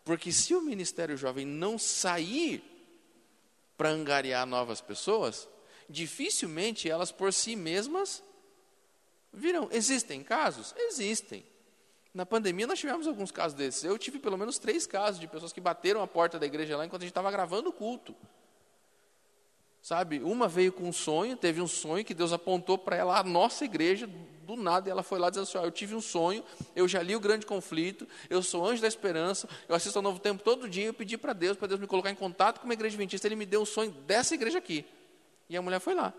[0.04, 2.62] Porque se o Ministério Jovem não sair
[3.76, 5.48] para angariar novas pessoas,
[5.88, 8.22] dificilmente elas por si mesmas
[9.32, 9.68] Viram?
[9.72, 10.74] Existem casos?
[10.76, 11.44] Existem.
[12.12, 13.82] Na pandemia nós tivemos alguns casos desses.
[13.82, 16.84] Eu tive pelo menos três casos de pessoas que bateram a porta da igreja lá
[16.84, 18.14] enquanto a gente estava gravando o culto.
[19.82, 23.24] Sabe, uma veio com um sonho, teve um sonho que Deus apontou para ela a
[23.24, 24.08] nossa igreja,
[24.42, 26.44] do nada, e ela foi lá dizendo assim: Eu tive um sonho,
[26.76, 30.20] eu já li o grande conflito, eu sou anjo da esperança, eu assisto ao novo
[30.20, 32.74] tempo todo dia, eu pedi para Deus, para Deus me colocar em contato com uma
[32.74, 34.84] igreja adventista, ele me deu um sonho dessa igreja aqui.
[35.48, 36.14] E a mulher foi lá.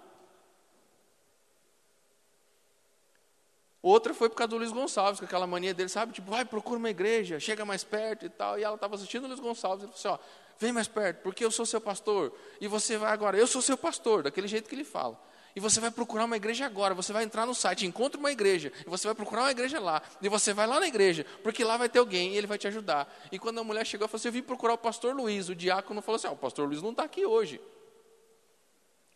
[3.82, 6.14] Outra foi por causa do Luiz Gonçalves, com aquela mania dele, sabe?
[6.14, 8.58] Tipo, vai, procura uma igreja, chega mais perto e tal.
[8.58, 9.84] E ela estava assistindo o Luiz Gonçalves.
[9.84, 12.34] Ele falou assim: ó, vem mais perto, porque eu sou seu pastor.
[12.60, 15.20] E você vai agora, eu sou seu pastor, daquele jeito que ele fala.
[15.56, 16.96] E você vai procurar uma igreja agora.
[16.96, 18.72] Você vai entrar no site, encontra uma igreja.
[18.86, 20.02] E você vai procurar uma igreja lá.
[20.22, 22.68] E você vai lá na igreja, porque lá vai ter alguém e ele vai te
[22.68, 23.08] ajudar.
[23.32, 25.50] E quando a mulher chegou, falou assim: eu vim procurar o pastor Luiz.
[25.50, 27.62] O diácono falou assim: ó, o pastor Luiz não está aqui hoje.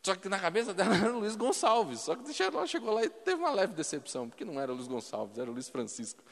[0.04, 2.02] Só que na cabeça dela era o Luiz Gonçalves.
[2.02, 4.88] Só que ela chegou lá e teve uma leve decepção, porque não era o Luiz
[4.88, 6.24] Gonçalves, era o Luiz Francisco.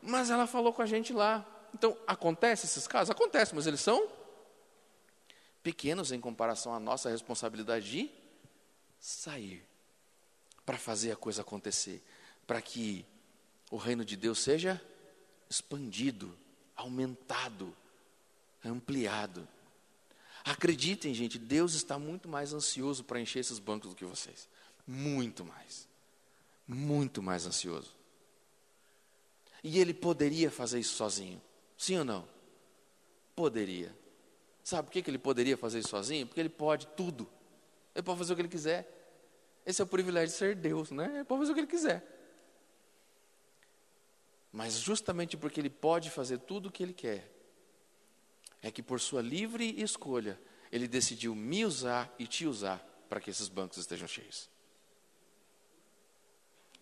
[0.00, 1.44] Mas ela falou com a gente lá.
[1.76, 3.10] Então, acontece esses casos?
[3.10, 4.08] Acontece, mas eles são
[5.62, 8.10] pequenos em comparação à nossa responsabilidade de
[8.98, 9.62] sair
[10.64, 12.02] para fazer a coisa acontecer,
[12.46, 13.04] para que
[13.70, 14.82] o reino de Deus seja
[15.50, 16.34] expandido,
[16.74, 17.76] aumentado,
[18.64, 19.46] ampliado.
[20.46, 24.48] Acreditem, gente, Deus está muito mais ansioso para encher esses bancos do que vocês.
[24.86, 25.86] Muito mais.
[26.66, 27.94] Muito mais ansioso.
[29.62, 31.38] E ele poderia fazer isso sozinho.
[31.76, 32.28] Sim ou não?
[33.34, 33.94] Poderia.
[34.62, 36.26] Sabe por que ele poderia fazer isso sozinho?
[36.26, 37.28] Porque ele pode tudo.
[37.94, 38.92] Ele pode fazer o que ele quiser.
[39.64, 41.10] Esse é o privilégio de ser Deus, né?
[41.14, 42.04] Ele pode fazer o que ele quiser.
[44.52, 47.30] Mas justamente porque ele pode fazer tudo o que ele quer,
[48.62, 50.40] é que por sua livre escolha,
[50.72, 54.48] ele decidiu me usar e te usar para que esses bancos estejam cheios.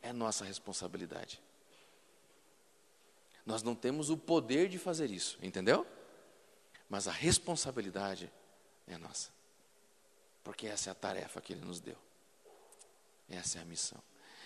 [0.00, 1.42] É nossa responsabilidade.
[3.44, 5.86] Nós não temos o poder de fazer isso, entendeu?
[6.88, 8.32] Mas a responsabilidade
[8.86, 9.30] é nossa.
[10.42, 11.96] Porque essa é a tarefa que ele nos deu.
[13.28, 14.00] Essa é a missão.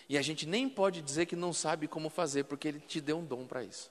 [0.09, 3.19] E a gente nem pode dizer que não sabe como fazer, porque ele te deu
[3.19, 3.91] um dom para isso.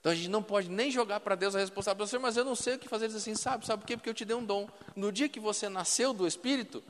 [0.00, 2.76] Então a gente não pode nem jogar para Deus a responsabilidade, mas eu não sei
[2.76, 3.06] o que fazer.
[3.06, 3.96] Ele diz assim, sabe, sabe por quê?
[3.96, 4.68] Porque eu te dei um dom.
[4.94, 6.82] No dia que você nasceu do Espírito,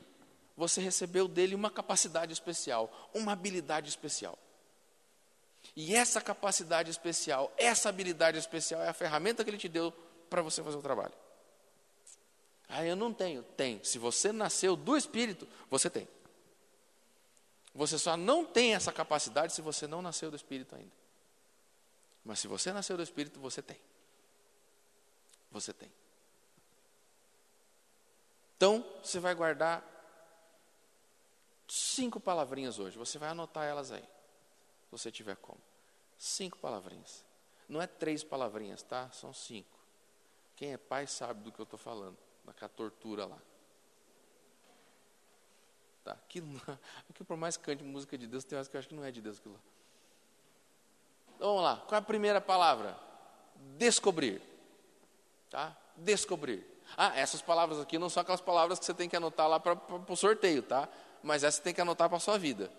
[0.55, 4.37] você recebeu dele uma capacidade especial, uma habilidade especial.
[5.75, 9.91] E essa capacidade especial, essa habilidade especial é a ferramenta que ele te deu
[10.29, 11.13] para você fazer o trabalho.
[12.67, 13.43] Ah, eu não tenho.
[13.43, 13.81] Tem.
[13.83, 16.07] Se você nasceu do Espírito, você tem.
[17.73, 20.91] Você só não tem essa capacidade se você não nasceu do Espírito ainda.
[22.25, 23.79] Mas se você nasceu do Espírito, você tem.
[25.51, 25.91] Você tem.
[28.57, 29.83] Então, você vai guardar
[31.67, 32.97] cinco palavrinhas hoje.
[32.97, 34.03] Você vai anotar elas aí.
[34.87, 35.59] Se você tiver como.
[36.17, 37.25] Cinco palavrinhas.
[37.67, 39.11] Não é três palavrinhas, tá?
[39.11, 39.77] São cinco.
[40.55, 42.17] Quem é pai sabe do que eu estou falando.
[42.45, 43.37] Daquela tortura lá.
[46.03, 46.13] Tá?
[46.13, 46.49] Aquilo,
[47.09, 49.11] aquilo por mais cante música de Deus, tem horas que eu acho que não é
[49.11, 49.59] de Deus aquilo lá.
[51.37, 52.97] Vamos lá, qual é a primeira palavra?
[53.77, 54.41] Descobrir.
[55.49, 55.77] Tá?
[55.97, 56.65] Descobrir.
[56.95, 59.77] Ah, essas palavras aqui não são aquelas palavras que você tem que anotar lá para
[60.07, 60.87] o sorteio, tá?
[61.21, 62.71] Mas essa você tem que anotar para a sua vida.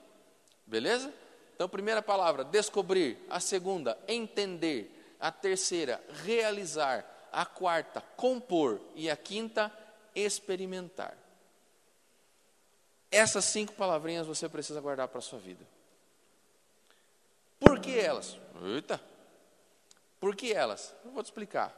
[0.67, 1.13] Beleza?
[1.59, 3.19] Então, primeira palavra, descobrir.
[3.29, 5.17] A segunda, entender.
[5.19, 7.05] A terceira, realizar.
[7.33, 8.81] A quarta, compor.
[8.95, 9.73] E a quinta,
[10.15, 11.19] experimentar.
[13.11, 15.67] Essas cinco palavrinhas você precisa guardar para a sua vida.
[17.59, 18.39] Por que elas?
[18.63, 19.01] Eita!
[20.21, 20.95] Por que elas?
[21.05, 21.75] Eu vou te explicar.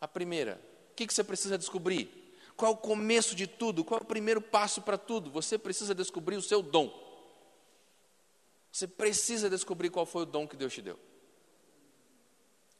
[0.00, 0.58] A primeira,
[0.92, 2.34] o que, você precisa descobrir?
[2.56, 3.84] Qual é o começo de tudo?
[3.84, 5.30] Qual é o primeiro passo para tudo?
[5.30, 7.09] Você precisa descobrir o seu dom.
[8.70, 10.98] Você precisa descobrir qual foi o dom que Deus te deu.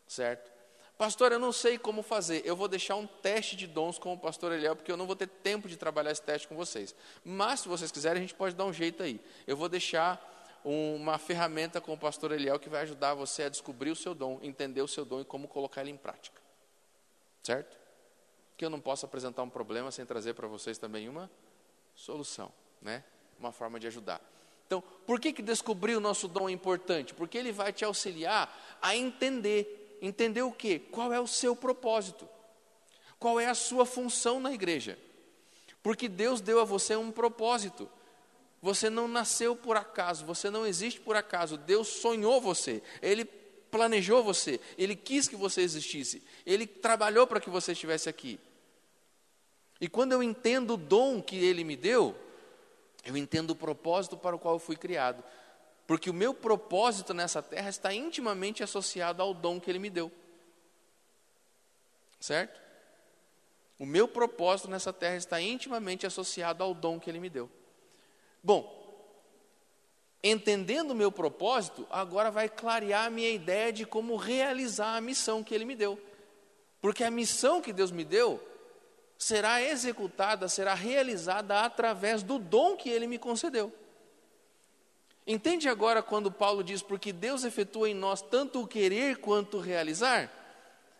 [0.06, 0.50] Certo?
[0.96, 2.42] Pastor, eu não sei como fazer.
[2.44, 5.16] Eu vou deixar um teste de dons com o pastor Eliel, porque eu não vou
[5.16, 6.94] ter tempo de trabalhar esse teste com vocês.
[7.24, 9.18] Mas, se vocês quiserem, a gente pode dar um jeito aí.
[9.46, 10.20] Eu vou deixar
[10.62, 14.38] uma ferramenta com o pastor Eliel que vai ajudar você a descobrir o seu dom,
[14.42, 16.38] entender o seu dom e como colocar ele em prática.
[17.42, 17.78] Certo?
[18.56, 21.30] Que eu não posso apresentar um problema sem trazer para vocês também uma
[21.94, 23.02] solução, né?
[23.38, 24.20] Uma forma de ajudar.
[24.70, 27.12] Então, por que, que descobrir o nosso dom é importante?
[27.12, 30.78] Porque ele vai te auxiliar a entender entender o quê?
[30.92, 32.28] Qual é o seu propósito?
[33.18, 34.96] Qual é a sua função na igreja?
[35.82, 37.90] Porque Deus deu a você um propósito.
[38.62, 41.56] Você não nasceu por acaso, você não existe por acaso.
[41.56, 47.50] Deus sonhou você, Ele planejou você, Ele quis que você existisse, Ele trabalhou para que
[47.50, 48.38] você estivesse aqui.
[49.80, 52.14] E quando eu entendo o dom que Ele me deu,
[53.04, 55.22] eu entendo o propósito para o qual eu fui criado.
[55.86, 60.10] Porque o meu propósito nessa terra está intimamente associado ao dom que Ele me deu.
[62.20, 62.60] Certo?
[63.78, 67.50] O meu propósito nessa terra está intimamente associado ao dom que Ele me deu.
[68.42, 68.78] Bom,
[70.22, 75.42] entendendo o meu propósito, agora vai clarear a minha ideia de como realizar a missão
[75.42, 75.98] que Ele me deu.
[76.80, 78.40] Porque a missão que Deus me deu
[79.20, 83.70] será executada, será realizada através do dom que Ele me concedeu.
[85.26, 89.60] Entende agora quando Paulo diz: Porque Deus efetua em nós tanto o querer quanto o
[89.60, 90.32] realizar?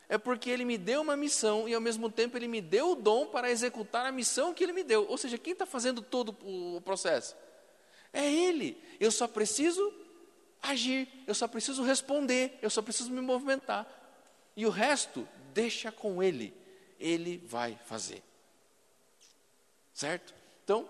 [0.07, 2.95] É porque Ele me deu uma missão e ao mesmo tempo Ele me deu o
[2.95, 5.07] dom para executar a missão que Ele me deu.
[5.09, 7.35] Ou seja, quem está fazendo todo o processo?
[8.12, 8.77] É Ele.
[9.01, 9.95] Eu só preciso
[10.62, 13.87] agir, eu só preciso responder, eu só preciso me movimentar.
[14.55, 16.59] E o resto, deixa com Ele.
[17.01, 18.22] Ele vai fazer.
[19.92, 20.34] Certo?
[20.62, 20.88] Então,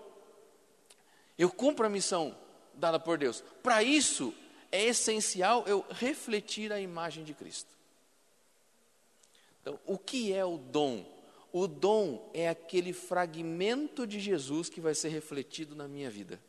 [1.37, 2.37] eu cumpro a missão
[2.73, 3.43] dada por Deus.
[3.63, 4.33] Para isso,
[4.71, 7.69] é essencial eu refletir a imagem de Cristo.
[9.61, 11.05] Então, o que é o dom?
[11.53, 16.41] O dom é aquele fragmento de Jesus que vai ser refletido na minha vida.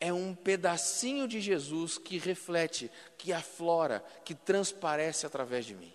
[0.00, 5.93] É um pedacinho de Jesus que reflete, que aflora, que transparece através de mim.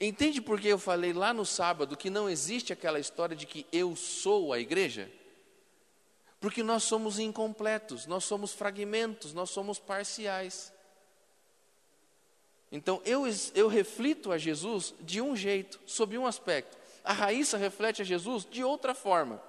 [0.00, 3.66] Entende por que eu falei lá no sábado que não existe aquela história de que
[3.72, 5.10] eu sou a igreja?
[6.40, 10.72] Porque nós somos incompletos, nós somos fragmentos, nós somos parciais.
[12.70, 13.24] Então eu,
[13.54, 16.78] eu reflito a Jesus de um jeito, sob um aspecto.
[17.02, 19.42] A Raíssa reflete a Jesus de outra forma.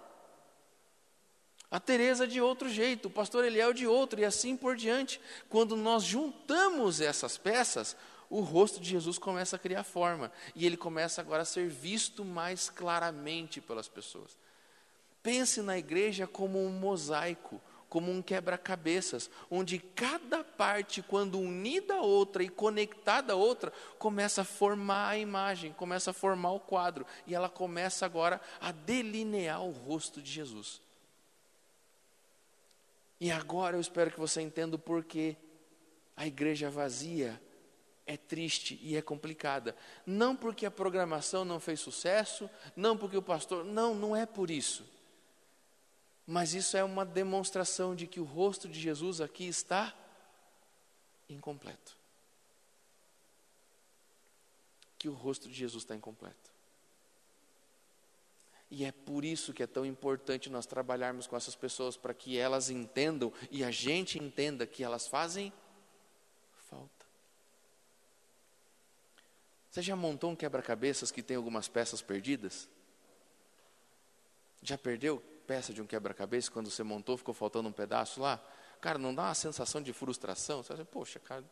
[1.70, 5.22] A Teresa de outro jeito, o pastor Eliel de outro, e assim por diante.
[5.50, 7.95] Quando nós juntamos essas peças,
[8.30, 10.32] o rosto de Jesus começa a criar forma.
[10.56, 14.38] E ele começa agora a ser visto mais claramente pelas pessoas.
[15.24, 22.01] Pense na igreja como um mosaico, como um quebra-cabeças, onde cada parte, quando unida a
[22.01, 27.06] outra e conectada a outra, começa a formar a imagem, começa a formar o quadro,
[27.26, 30.80] e ela começa agora a delinear o rosto de Jesus.
[33.20, 35.36] E agora eu espero que você entenda o porquê
[36.16, 37.42] a igreja vazia
[38.10, 39.76] é triste e é complicada.
[40.04, 43.64] Não porque a programação não fez sucesso, não porque o pastor.
[43.64, 44.84] Não, não é por isso.
[46.26, 49.96] Mas isso é uma demonstração de que o rosto de Jesus aqui está
[51.30, 51.96] incompleto.
[54.98, 56.50] Que o rosto de Jesus está incompleto.
[58.72, 62.40] E é por isso que é tão importante nós trabalharmos com essas pessoas para que
[62.40, 65.54] elas entendam e a gente entenda que elas fazem
[66.70, 67.00] falta.
[69.70, 72.67] Você já montou um quebra-cabeças que tem algumas peças perdidas?
[74.62, 78.39] Já perdeu peça de um quebra-cabeça, quando você montou, ficou faltando um pedaço lá,
[78.79, 80.62] cara, não dá uma sensação de frustração?
[80.62, 81.43] Você diz, poxa, cara,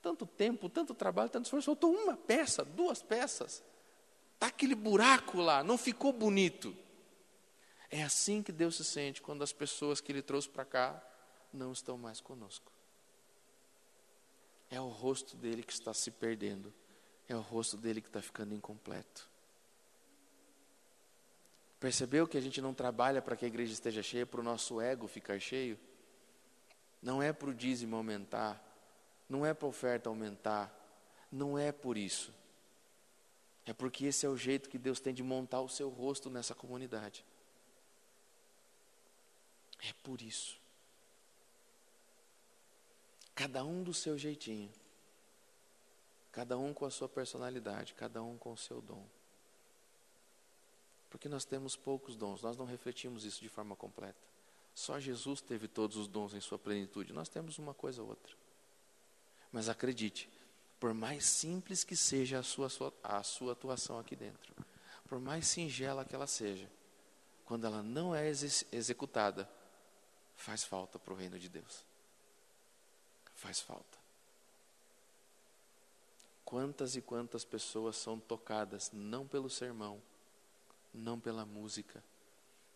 [0.00, 3.62] tanto tempo, tanto trabalho, tanto esforço, faltou uma peça, duas peças.
[4.34, 6.76] Está aquele buraco lá, não ficou bonito.
[7.90, 11.02] É assim que Deus se sente quando as pessoas que Ele trouxe para cá
[11.52, 12.72] não estão mais conosco.
[14.70, 16.72] É o rosto dele que está se perdendo,
[17.28, 19.28] é o rosto dele que está ficando incompleto.
[21.80, 24.80] Percebeu que a gente não trabalha para que a igreja esteja cheia, para o nosso
[24.80, 25.78] ego ficar cheio?
[27.02, 28.62] Não é para o dízimo aumentar,
[29.28, 30.72] não é para a oferta aumentar,
[31.30, 32.32] não é por isso.
[33.66, 36.54] É porque esse é o jeito que Deus tem de montar o seu rosto nessa
[36.54, 37.24] comunidade.
[39.82, 40.58] É por isso.
[43.34, 44.70] Cada um do seu jeitinho.
[46.34, 49.06] Cada um com a sua personalidade, cada um com o seu dom.
[51.08, 54.18] Porque nós temos poucos dons, nós não refletimos isso de forma completa.
[54.74, 58.34] Só Jesus teve todos os dons em sua plenitude, nós temos uma coisa ou outra.
[59.52, 60.28] Mas acredite,
[60.80, 62.68] por mais simples que seja a sua,
[63.00, 64.52] a sua atuação aqui dentro,
[65.08, 66.68] por mais singela que ela seja,
[67.44, 69.48] quando ela não é ex executada,
[70.34, 71.84] faz falta para o reino de Deus.
[73.36, 74.03] Faz falta.
[76.54, 80.00] Quantas e quantas pessoas são tocadas não pelo sermão,
[80.94, 82.00] não pela música,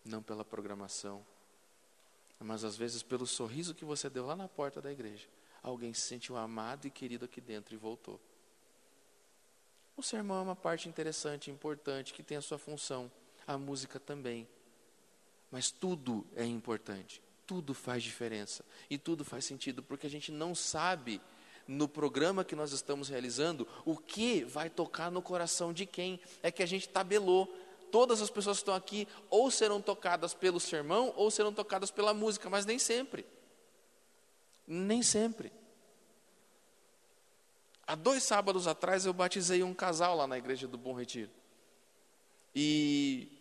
[0.03, 1.25] não pela programação,
[2.41, 5.29] mas às vezes pelo sorriso que você deu lá na porta da igreja.
[5.63, 8.19] Alguém se sentiu amado e querido aqui dentro e voltou.
[9.95, 13.09] O sermão é uma parte interessante, importante, que tem a sua função.
[13.47, 14.45] A música também.
[15.49, 17.23] Mas tudo é importante.
[17.47, 18.65] Tudo faz diferença.
[18.89, 21.21] E tudo faz sentido, porque a gente não sabe
[21.69, 26.19] no programa que nós estamos realizando o que vai tocar no coração de quem.
[26.41, 27.45] É que a gente tabelou
[27.91, 32.11] todas as pessoas que estão aqui ou serão tocadas pelo sermão ou serão tocadas pela
[32.11, 33.23] música, mas nem sempre.
[34.65, 35.51] Nem sempre.
[37.85, 41.29] Há dois sábados atrás eu batizei um casal lá na igreja do Bom Retiro.
[42.55, 43.38] E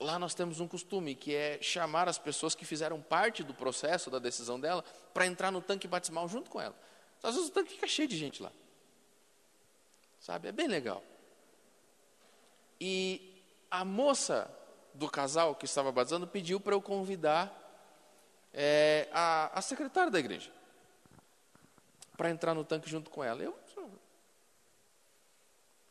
[0.00, 4.10] lá nós temos um costume que é chamar as pessoas que fizeram parte do processo
[4.10, 4.82] da decisão dela
[5.12, 6.74] para entrar no tanque batismal junto com ela.
[7.22, 8.50] Às vezes o tanque fica cheio de gente lá.
[10.18, 10.48] Sabe?
[10.48, 11.02] É bem legal.
[12.80, 14.50] E a moça
[14.94, 17.54] do casal que estava batizando pediu para eu convidar
[18.52, 20.50] é, a, a secretária da igreja
[22.16, 23.42] para entrar no tanque junto com ela.
[23.42, 23.58] Eu,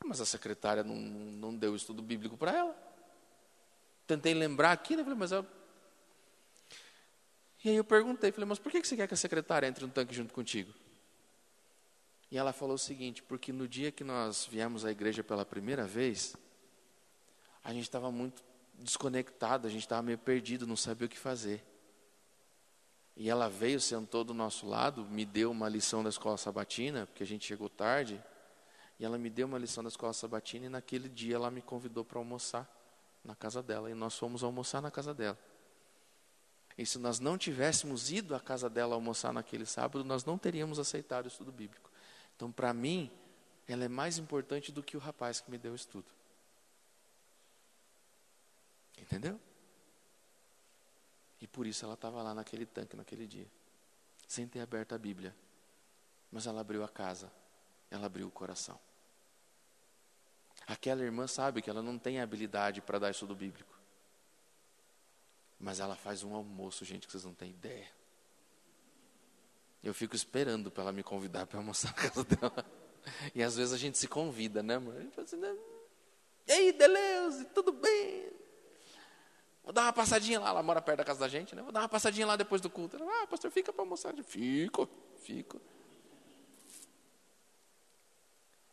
[0.09, 2.88] mas a secretária não, não deu estudo bíblico para ela.
[4.09, 5.03] Tentei lembrar aqui, né?
[5.03, 5.45] Falei, mas eu...
[7.63, 9.91] E aí eu perguntei, falei, mas por que você quer que a secretária entre no
[9.91, 10.73] tanque junto contigo?
[12.31, 15.85] E ela falou o seguinte, porque no dia que nós viemos à igreja pela primeira
[15.85, 16.35] vez,
[17.63, 21.63] a gente estava muito desconectado, a gente estava meio perdido, não sabia o que fazer.
[23.15, 27.21] E ela veio, sentou do nosso lado, me deu uma lição da escola sabatina, porque
[27.21, 28.19] a gente chegou tarde.
[28.99, 32.03] E ela me deu uma lição da escola sabatina e naquele dia ela me convidou
[32.03, 32.78] para almoçar
[33.23, 33.89] na casa dela.
[33.89, 35.37] E nós fomos almoçar na casa dela.
[36.77, 40.79] E se nós não tivéssemos ido à casa dela almoçar naquele sábado, nós não teríamos
[40.79, 41.91] aceitado o estudo bíblico.
[42.35, 43.11] Então, para mim,
[43.67, 46.07] ela é mais importante do que o rapaz que me deu o estudo.
[48.97, 49.39] Entendeu?
[51.41, 53.47] E por isso ela estava lá naquele tanque naquele dia,
[54.27, 55.35] sem ter aberto a Bíblia.
[56.31, 57.31] Mas ela abriu a casa,
[57.89, 58.79] ela abriu o coração.
[60.69, 63.75] Aquela irmã sabe que ela não tem habilidade para dar estudo bíblico.
[65.59, 67.87] Mas ela faz um almoço, gente, que vocês não têm ideia.
[69.83, 72.65] Eu fico esperando para ela me convidar para almoçar na casa dela.
[73.33, 74.95] E às vezes a gente se convida, né, amor?
[74.95, 75.57] A gente fala assim, né?
[76.45, 78.29] E aí, Deleuze, tudo bem?
[79.63, 81.63] Vou dar uma passadinha lá, ela mora perto da casa da gente, né?
[81.63, 82.97] Vou dar uma passadinha lá depois do culto.
[82.97, 84.13] Ela, ah, pastor, fica para almoçar.
[84.23, 84.87] Fico,
[85.21, 85.59] fico.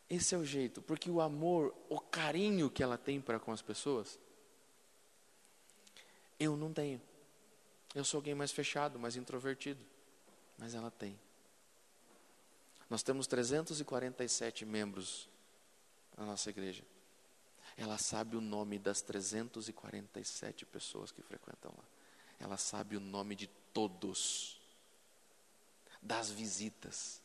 [0.09, 3.61] Esse é o jeito, porque o amor, o carinho que ela tem para com as
[3.61, 4.17] pessoas,
[6.39, 7.01] eu não tenho.
[7.93, 9.83] Eu sou alguém mais fechado, mais introvertido,
[10.57, 11.19] mas ela tem.
[12.89, 15.27] Nós temos 347 membros
[16.15, 16.83] na nossa igreja
[17.77, 21.83] ela sabe o nome das 347 pessoas que frequentam lá.
[22.39, 24.59] Ela sabe o nome de todos,
[26.01, 27.21] das visitas.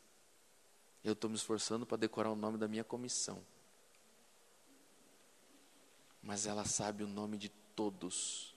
[1.03, 3.43] Eu estou me esforçando para decorar o nome da minha comissão.
[6.21, 8.53] Mas ela sabe o nome de todos.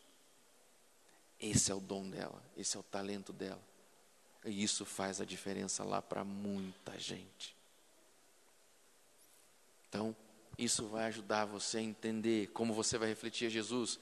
[1.41, 3.61] Esse é o dom dela, esse é o talento dela.
[4.45, 7.57] E isso faz a diferença lá para muita gente.
[9.89, 10.15] Então,
[10.57, 13.99] isso vai ajudar você a entender como você vai refletir a Jesus.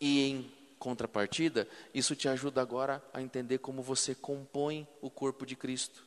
[0.00, 5.54] E em contrapartida, isso te ajuda agora a entender como você compõe o corpo de
[5.54, 6.04] Cristo.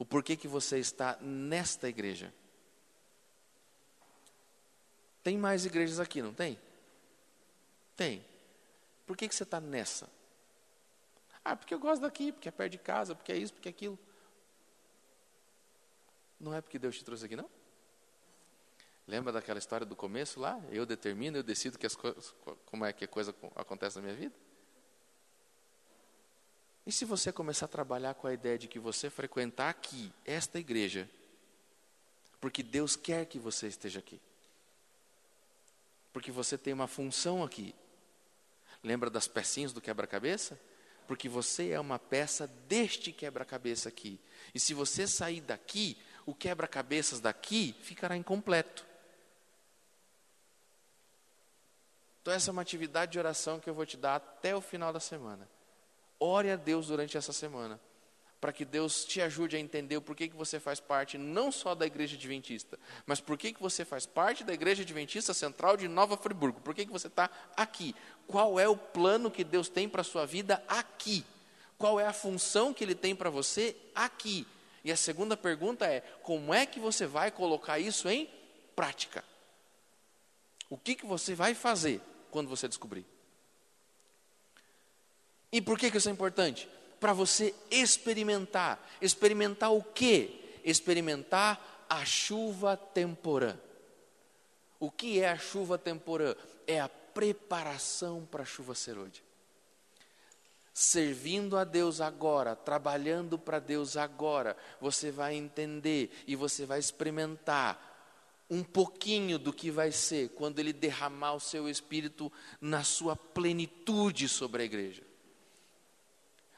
[0.00, 2.32] O porquê que você está nesta igreja.
[5.22, 6.58] Tem mais igrejas aqui, não tem?
[7.94, 8.24] Tem.
[9.06, 10.08] Por que, que você está nessa?
[11.44, 13.72] Ah, porque eu gosto daqui, porque é perto de casa, porque é isso, porque é
[13.72, 13.98] aquilo.
[16.40, 17.50] Não é porque Deus te trouxe aqui, não?
[19.06, 20.58] Lembra daquela história do começo lá?
[20.70, 24.14] Eu determino, eu decido que as coisas, como é que a coisa acontece na minha
[24.14, 24.34] vida?
[26.86, 30.58] E se você começar a trabalhar com a ideia de que você frequentar aqui, esta
[30.58, 31.08] igreja,
[32.40, 34.18] Porque Deus quer que você esteja aqui.
[36.12, 37.74] Porque você tem uma função aqui.
[38.82, 40.58] Lembra das pecinhas do quebra-cabeça?
[41.06, 44.18] Porque você é uma peça deste quebra-cabeça aqui.
[44.54, 48.86] E se você sair daqui, o quebra-cabeças daqui ficará incompleto.
[52.22, 54.92] Então, essa é uma atividade de oração que eu vou te dar até o final
[54.92, 55.48] da semana.
[56.20, 57.80] Ore a Deus durante essa semana,
[58.38, 61.74] para que Deus te ajude a entender o porquê que você faz parte não só
[61.74, 66.18] da Igreja Adventista, mas por que você faz parte da Igreja Adventista Central de Nova
[66.18, 66.60] Friburgo.
[66.60, 67.94] Por que você está aqui?
[68.26, 71.24] Qual é o plano que Deus tem para a sua vida aqui?
[71.78, 74.46] Qual é a função que Ele tem para você aqui?
[74.84, 78.28] E a segunda pergunta é: como é que você vai colocar isso em
[78.76, 79.24] prática?
[80.68, 83.06] O que, que você vai fazer quando você descobrir?
[85.52, 86.68] E por que, que isso é importante?
[86.98, 88.78] Para você experimentar.
[89.00, 90.58] Experimentar o quê?
[90.64, 93.56] Experimentar a chuva temporã.
[94.78, 96.34] O que é a chuva temporã?
[96.66, 99.22] É a preparação para a chuva serôdia.
[100.72, 107.88] Servindo a Deus agora, trabalhando para Deus agora, você vai entender e você vai experimentar
[108.48, 114.28] um pouquinho do que vai ser quando Ele derramar o seu Espírito na sua plenitude
[114.28, 115.09] sobre a igreja.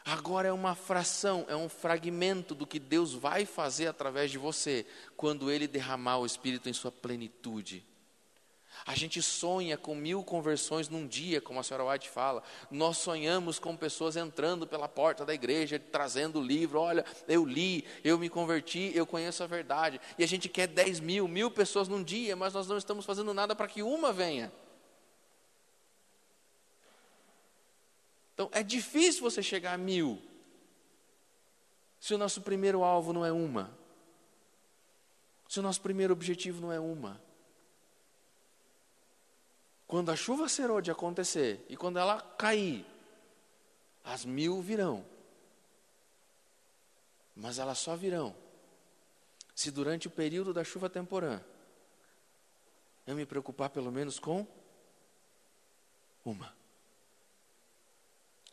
[0.05, 4.85] Agora é uma fração, é um fragmento do que Deus vai fazer através de você
[5.17, 7.85] quando Ele derramar o Espírito em sua plenitude.
[8.85, 12.43] A gente sonha com mil conversões num dia, como a senhora White fala.
[12.69, 16.81] Nós sonhamos com pessoas entrando pela porta da igreja, trazendo o livro.
[16.81, 20.01] Olha, eu li, eu me converti, eu conheço a verdade.
[20.19, 23.33] E a gente quer dez mil, mil pessoas num dia, mas nós não estamos fazendo
[23.33, 24.53] nada para que uma venha.
[28.43, 30.21] Então é difícil você chegar a mil,
[32.01, 33.73] se o nosso primeiro alvo não é uma,
[35.49, 37.21] se o nosso primeiro objetivo não é uma.
[39.87, 42.85] Quando a chuva serode acontecer e quando ela cair,
[44.03, 45.05] as mil virão.
[47.37, 48.35] Mas elas só virão
[49.55, 51.41] se durante o período da chuva temporã
[53.07, 54.45] eu me preocupar pelo menos com
[56.25, 56.62] uma.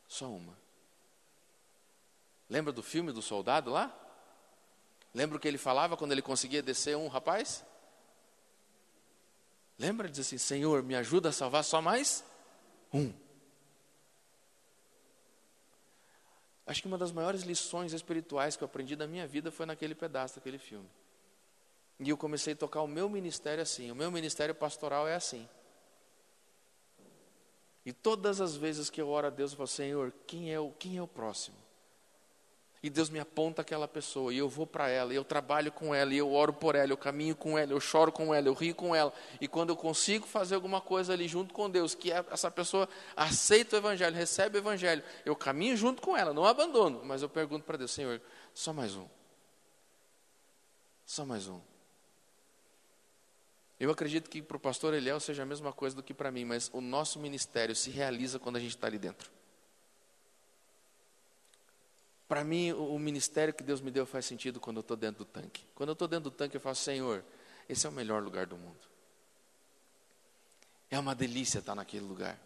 [0.10, 0.57] Só uma.
[2.49, 3.95] Lembra do filme do soldado lá?
[5.14, 7.64] Lembra o que ele falava quando ele conseguia descer um rapaz?
[9.77, 10.10] Lembra?
[10.10, 12.26] Diz assim: Senhor, me ajuda a salvar só mais
[12.91, 13.14] um.
[16.65, 19.94] Acho que uma das maiores lições espirituais que eu aprendi da minha vida foi naquele
[19.94, 20.90] pedaço daquele filme.
[21.99, 23.91] E eu comecei a tocar o meu ministério assim.
[23.91, 25.48] O meu ministério pastoral é assim.
[27.86, 30.72] E todas as vezes que eu oro a Deus, eu falo, Senhor, quem é o,
[30.72, 31.58] quem é o próximo?
[32.82, 35.94] E Deus me aponta aquela pessoa, e eu vou para ela, e eu trabalho com
[35.94, 38.54] ela, e eu oro por ela, eu caminho com ela, eu choro com ela, eu
[38.54, 39.12] rio com ela.
[39.42, 42.88] E quando eu consigo fazer alguma coisa ali junto com Deus, que é, essa pessoa
[43.18, 47.28] aceita o Evangelho, recebe o Evangelho, eu caminho junto com ela, não abandono, mas eu
[47.28, 48.22] pergunto para Deus, Senhor,
[48.54, 49.08] só mais um.
[51.06, 51.60] Só mais um.
[53.80, 56.44] Eu acredito que para o pastor Eliel seja a mesma coisa do que para mim,
[56.44, 59.32] mas o nosso ministério se realiza quando a gente está ali dentro.
[62.28, 65.26] Para mim, o, ministério que Deus me deu faz sentido quando eu estou dentro do
[65.26, 65.66] tanque.
[65.74, 67.24] Quando eu estou dentro do tanque, eu falo, Senhor,
[67.68, 68.78] esse é o melhor lugar do mundo.
[70.92, 72.38] É uma delícia estar naquele lugar.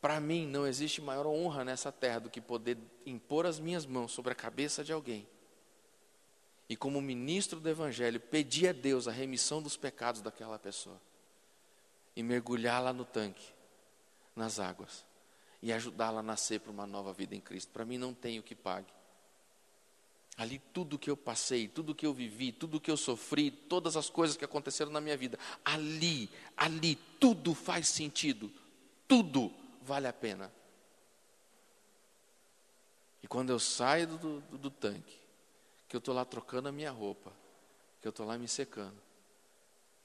[0.00, 4.12] Para mim, não existe maior honra nessa terra do que poder impor as minhas mãos
[4.12, 5.26] sobre a cabeça de alguém
[6.72, 10.98] e, como ministro do Evangelho, pedir a Deus a remissão dos pecados daquela pessoa
[12.16, 13.52] e mergulhar lá no tanque,
[14.34, 15.04] nas águas
[15.60, 17.70] e ajudá-la a nascer para uma nova vida em Cristo.
[17.72, 18.90] Para mim não tem o que pague.
[20.38, 24.08] Ali tudo que eu passei, tudo que eu vivi, tudo que eu sofri, todas as
[24.08, 28.50] coisas que aconteceram na minha vida, ali, ali, tudo faz sentido,
[29.06, 30.50] tudo vale a pena.
[33.22, 35.20] E quando eu saio do, do, do tanque,
[35.92, 37.30] que eu estou lá trocando a minha roupa,
[38.00, 38.96] que eu estou lá me secando,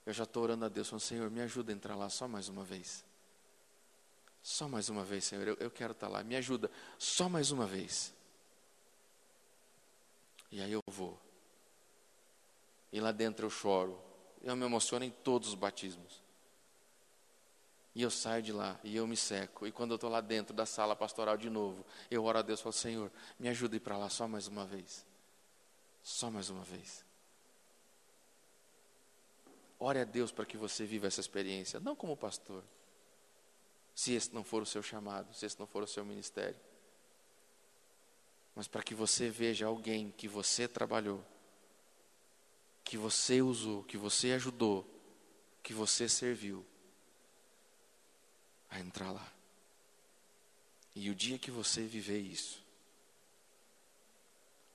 [0.05, 2.49] eu já estou orando a Deus, falando, Senhor, me ajuda a entrar lá só mais
[2.49, 3.05] uma vez.
[4.43, 6.21] Só mais uma vez, Senhor, eu, eu quero estar lá.
[6.25, 8.13] Me ajuda, só mais uma vez.
[10.51, 11.17] E aí eu vou.
[12.91, 13.97] E lá dentro eu choro.
[14.43, 16.21] Eu me emociono em todos os batismos.
[17.95, 19.65] E eu saio de lá e eu me seco.
[19.65, 22.59] E quando eu estou lá dentro da sala pastoral de novo, eu oro a Deus
[22.59, 25.07] e falo: Senhor, me ajuda a ir para lá só mais uma vez.
[26.03, 27.05] Só mais uma vez.
[29.79, 32.63] Ore a Deus para que você viva essa experiência, não como pastor,
[33.93, 36.59] se esse não for o seu chamado, se esse não for o seu ministério.
[38.55, 41.23] Mas para que você veja alguém que você trabalhou,
[42.83, 44.87] que você usou, que você ajudou,
[45.61, 46.65] que você serviu
[48.69, 49.33] a entrar lá.
[50.95, 52.63] E o dia que você viver isso,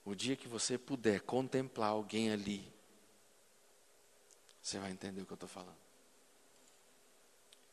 [0.04, 2.72] o dia que você puder contemplar alguém ali,
[4.62, 5.82] você vai entender o que eu estou falando.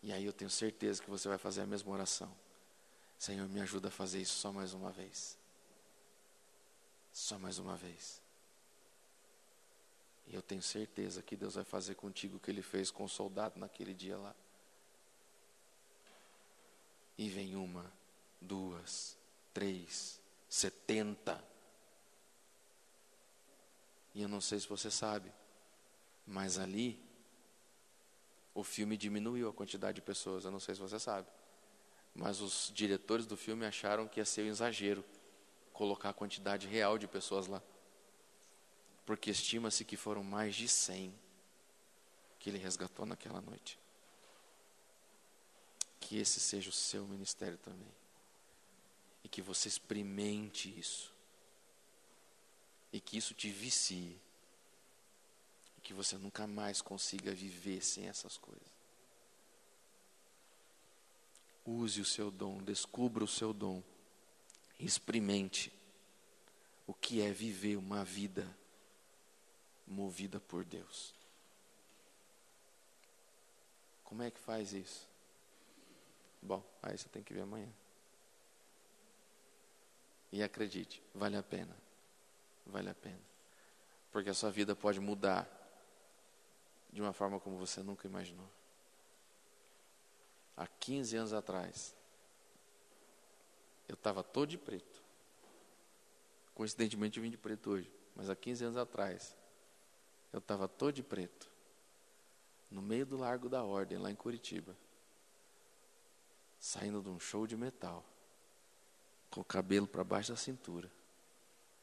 [0.02, 2.34] E aí eu tenho certeza que você vai fazer a mesma oração.
[3.18, 5.38] Senhor, me ajuda a fazer isso só mais uma vez.
[7.12, 8.22] Só mais uma vez.
[10.28, 13.10] E eu tenho certeza que Deus vai fazer contigo o que Ele fez com o
[13.10, 14.34] soldado naquele dia lá.
[17.18, 17.92] E vem uma,
[18.40, 19.18] duas,
[19.54, 21.44] três, setenta.
[24.20, 25.32] E eu não sei se você sabe,
[26.28, 27.02] mas ali
[28.54, 31.26] o filme diminuiu a quantidade de pessoas, eu não sei se você sabe.
[32.14, 35.06] Mas os diretores do filme acharam que ia ser um exagero
[35.72, 37.64] colocar a quantidade real de pessoas lá.
[39.06, 41.18] Porque estima-se que foram mais de 100
[42.40, 43.80] que ele resgatou naquela noite.
[45.98, 47.94] Que esse seja o seu ministério também.
[49.24, 51.18] E que você experimente isso.
[52.92, 54.20] E que isso te vicie.
[55.78, 58.68] E que você nunca mais consiga viver sem essas coisas.
[61.66, 63.84] Use o seu dom, descubra o seu dom,
[64.80, 65.72] experimente
[66.88, 68.58] o que é viver uma vida
[69.86, 71.14] movida por Deus.
[74.04, 75.08] Como é que faz isso?
[76.42, 77.70] Bom, aí você tem que ver amanhã.
[80.32, 81.76] E acredite, vale a pena.
[82.70, 83.22] Vale a pena.
[84.12, 85.48] Porque a sua vida pode mudar
[86.92, 88.50] de uma forma como você nunca imaginou
[90.60, 91.96] há 15 anos atrás,
[93.88, 95.02] eu estava todo de preto.
[96.54, 99.34] Coincidentemente eu vim de preto hoje, mas há 15 anos atrás,
[100.34, 101.50] eu estava todo de preto,
[102.70, 104.76] no meio do Largo da Ordem, lá em Curitiba,
[106.60, 108.04] saindo de um show de metal,
[109.32, 110.92] com o cabelo para baixo da cintura,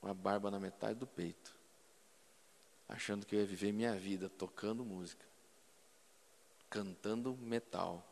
[0.00, 1.54] com a barba na metade do peito,
[2.88, 5.24] achando que eu ia viver minha vida tocando música,
[6.68, 8.04] cantando metal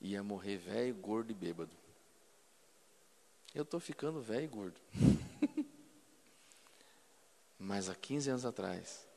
[0.00, 1.74] ia morrer velho, gordo e bêbado.
[3.54, 4.80] Eu estou ficando velho e gordo.
[7.58, 9.08] Mas há 15 anos atrás,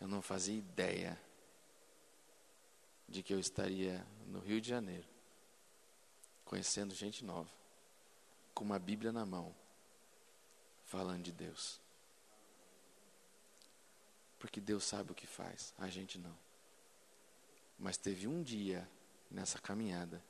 [0.00, 1.18] eu não fazia ideia
[3.08, 5.08] de que eu estaria no Rio de Janeiro,
[6.44, 7.50] conhecendo gente nova,
[8.54, 9.54] com uma Bíblia na mão,
[10.92, 11.80] falando de Deus.
[14.38, 16.36] Porque Deus sabe o que faz, a gente não.
[17.78, 18.86] Mas teve um dia
[19.30, 20.22] nessa caminhada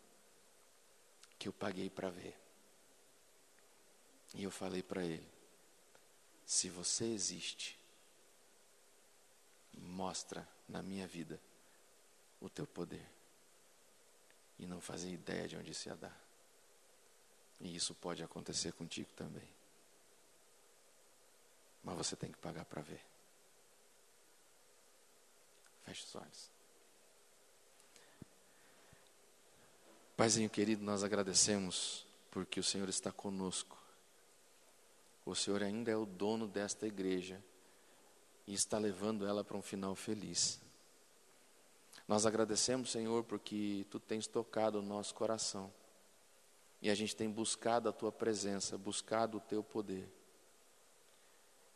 [1.36, 2.36] que eu paguei para ver.
[4.36, 5.28] E eu falei para ele:
[6.47, 7.76] se você existe,
[9.76, 11.40] mostra na minha vida
[12.40, 13.05] o teu poder.
[14.60, 16.16] E não fazia ideia de onde isso ia dar.
[17.60, 19.61] E isso pode acontecer contigo também.
[21.82, 23.04] Mas você tem que pagar para ver.
[25.84, 26.50] Feche os olhos.
[30.16, 33.76] Paizinho querido, nós agradecemos porque o Senhor está conosco.
[35.24, 37.42] O Senhor ainda é o dono desta igreja
[38.46, 40.60] e está levando ela para um final feliz.
[42.06, 45.72] Nós agradecemos, Senhor, porque tu tens tocado o nosso coração
[46.80, 50.09] e a gente tem buscado a tua presença, buscado o teu poder.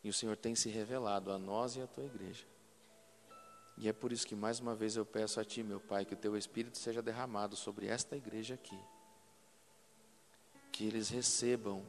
[0.07, 2.45] E o Senhor tem se revelado a nós e à tua igreja.
[3.75, 6.13] E é por isso que mais uma vez eu peço a Ti, meu Pai, que
[6.13, 8.79] o Teu Espírito seja derramado sobre esta igreja aqui.
[10.71, 11.85] Que eles recebam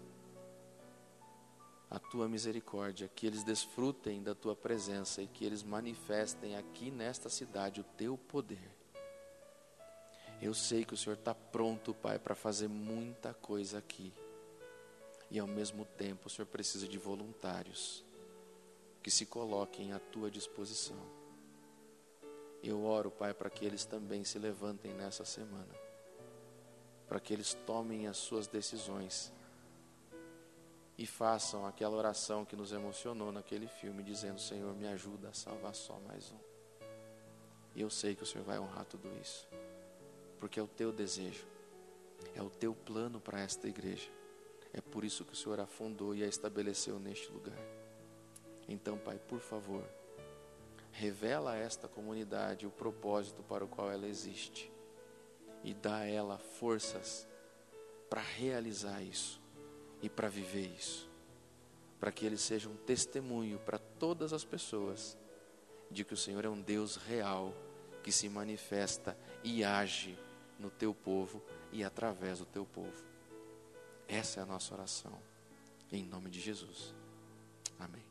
[1.89, 7.29] a Tua misericórdia, que eles desfrutem da Tua presença e que eles manifestem aqui nesta
[7.29, 8.69] cidade o Teu poder.
[10.43, 14.13] Eu sei que o Senhor está pronto, Pai, para fazer muita coisa aqui.
[15.31, 18.08] E ao mesmo tempo o Senhor precisa de voluntários
[19.09, 21.01] que se coloquem à tua disposição.
[22.63, 25.75] Eu oro, Pai, para que eles também se levantem nessa semana,
[27.09, 29.33] para que eles tomem as suas decisões
[30.99, 35.75] e façam aquela oração que nos emocionou naquele filme, dizendo: Senhor, me ajuda a salvar
[35.75, 36.41] só mais um.
[37.75, 39.49] E eu sei que o Senhor vai honrar tudo isso,
[40.39, 41.47] porque é o teu desejo,
[42.35, 44.11] é o teu plano para esta igreja.
[44.71, 47.78] É por isso que o Senhor a fundou e a estabeleceu neste lugar.
[48.69, 49.85] Então, Pai, por favor,
[50.99, 54.69] Revela a esta comunidade o propósito para o qual ela existe
[55.63, 57.25] e dá a ela forças
[58.11, 59.41] para realizar isso
[60.03, 61.09] e para viver isso.
[62.01, 65.17] para que ele seja um testemunho para todas as pessoas
[65.91, 67.53] de que o Senhor é um Deus real
[68.03, 70.17] que se manifesta e age
[70.59, 71.43] no teu povo
[71.73, 73.05] e através do teu povo.
[74.07, 75.21] Essa é a nossa oração.
[75.91, 76.95] Em nome de Jesus.
[77.79, 78.08] Amém.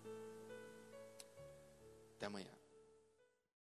[2.18, 2.57] Até amanhã.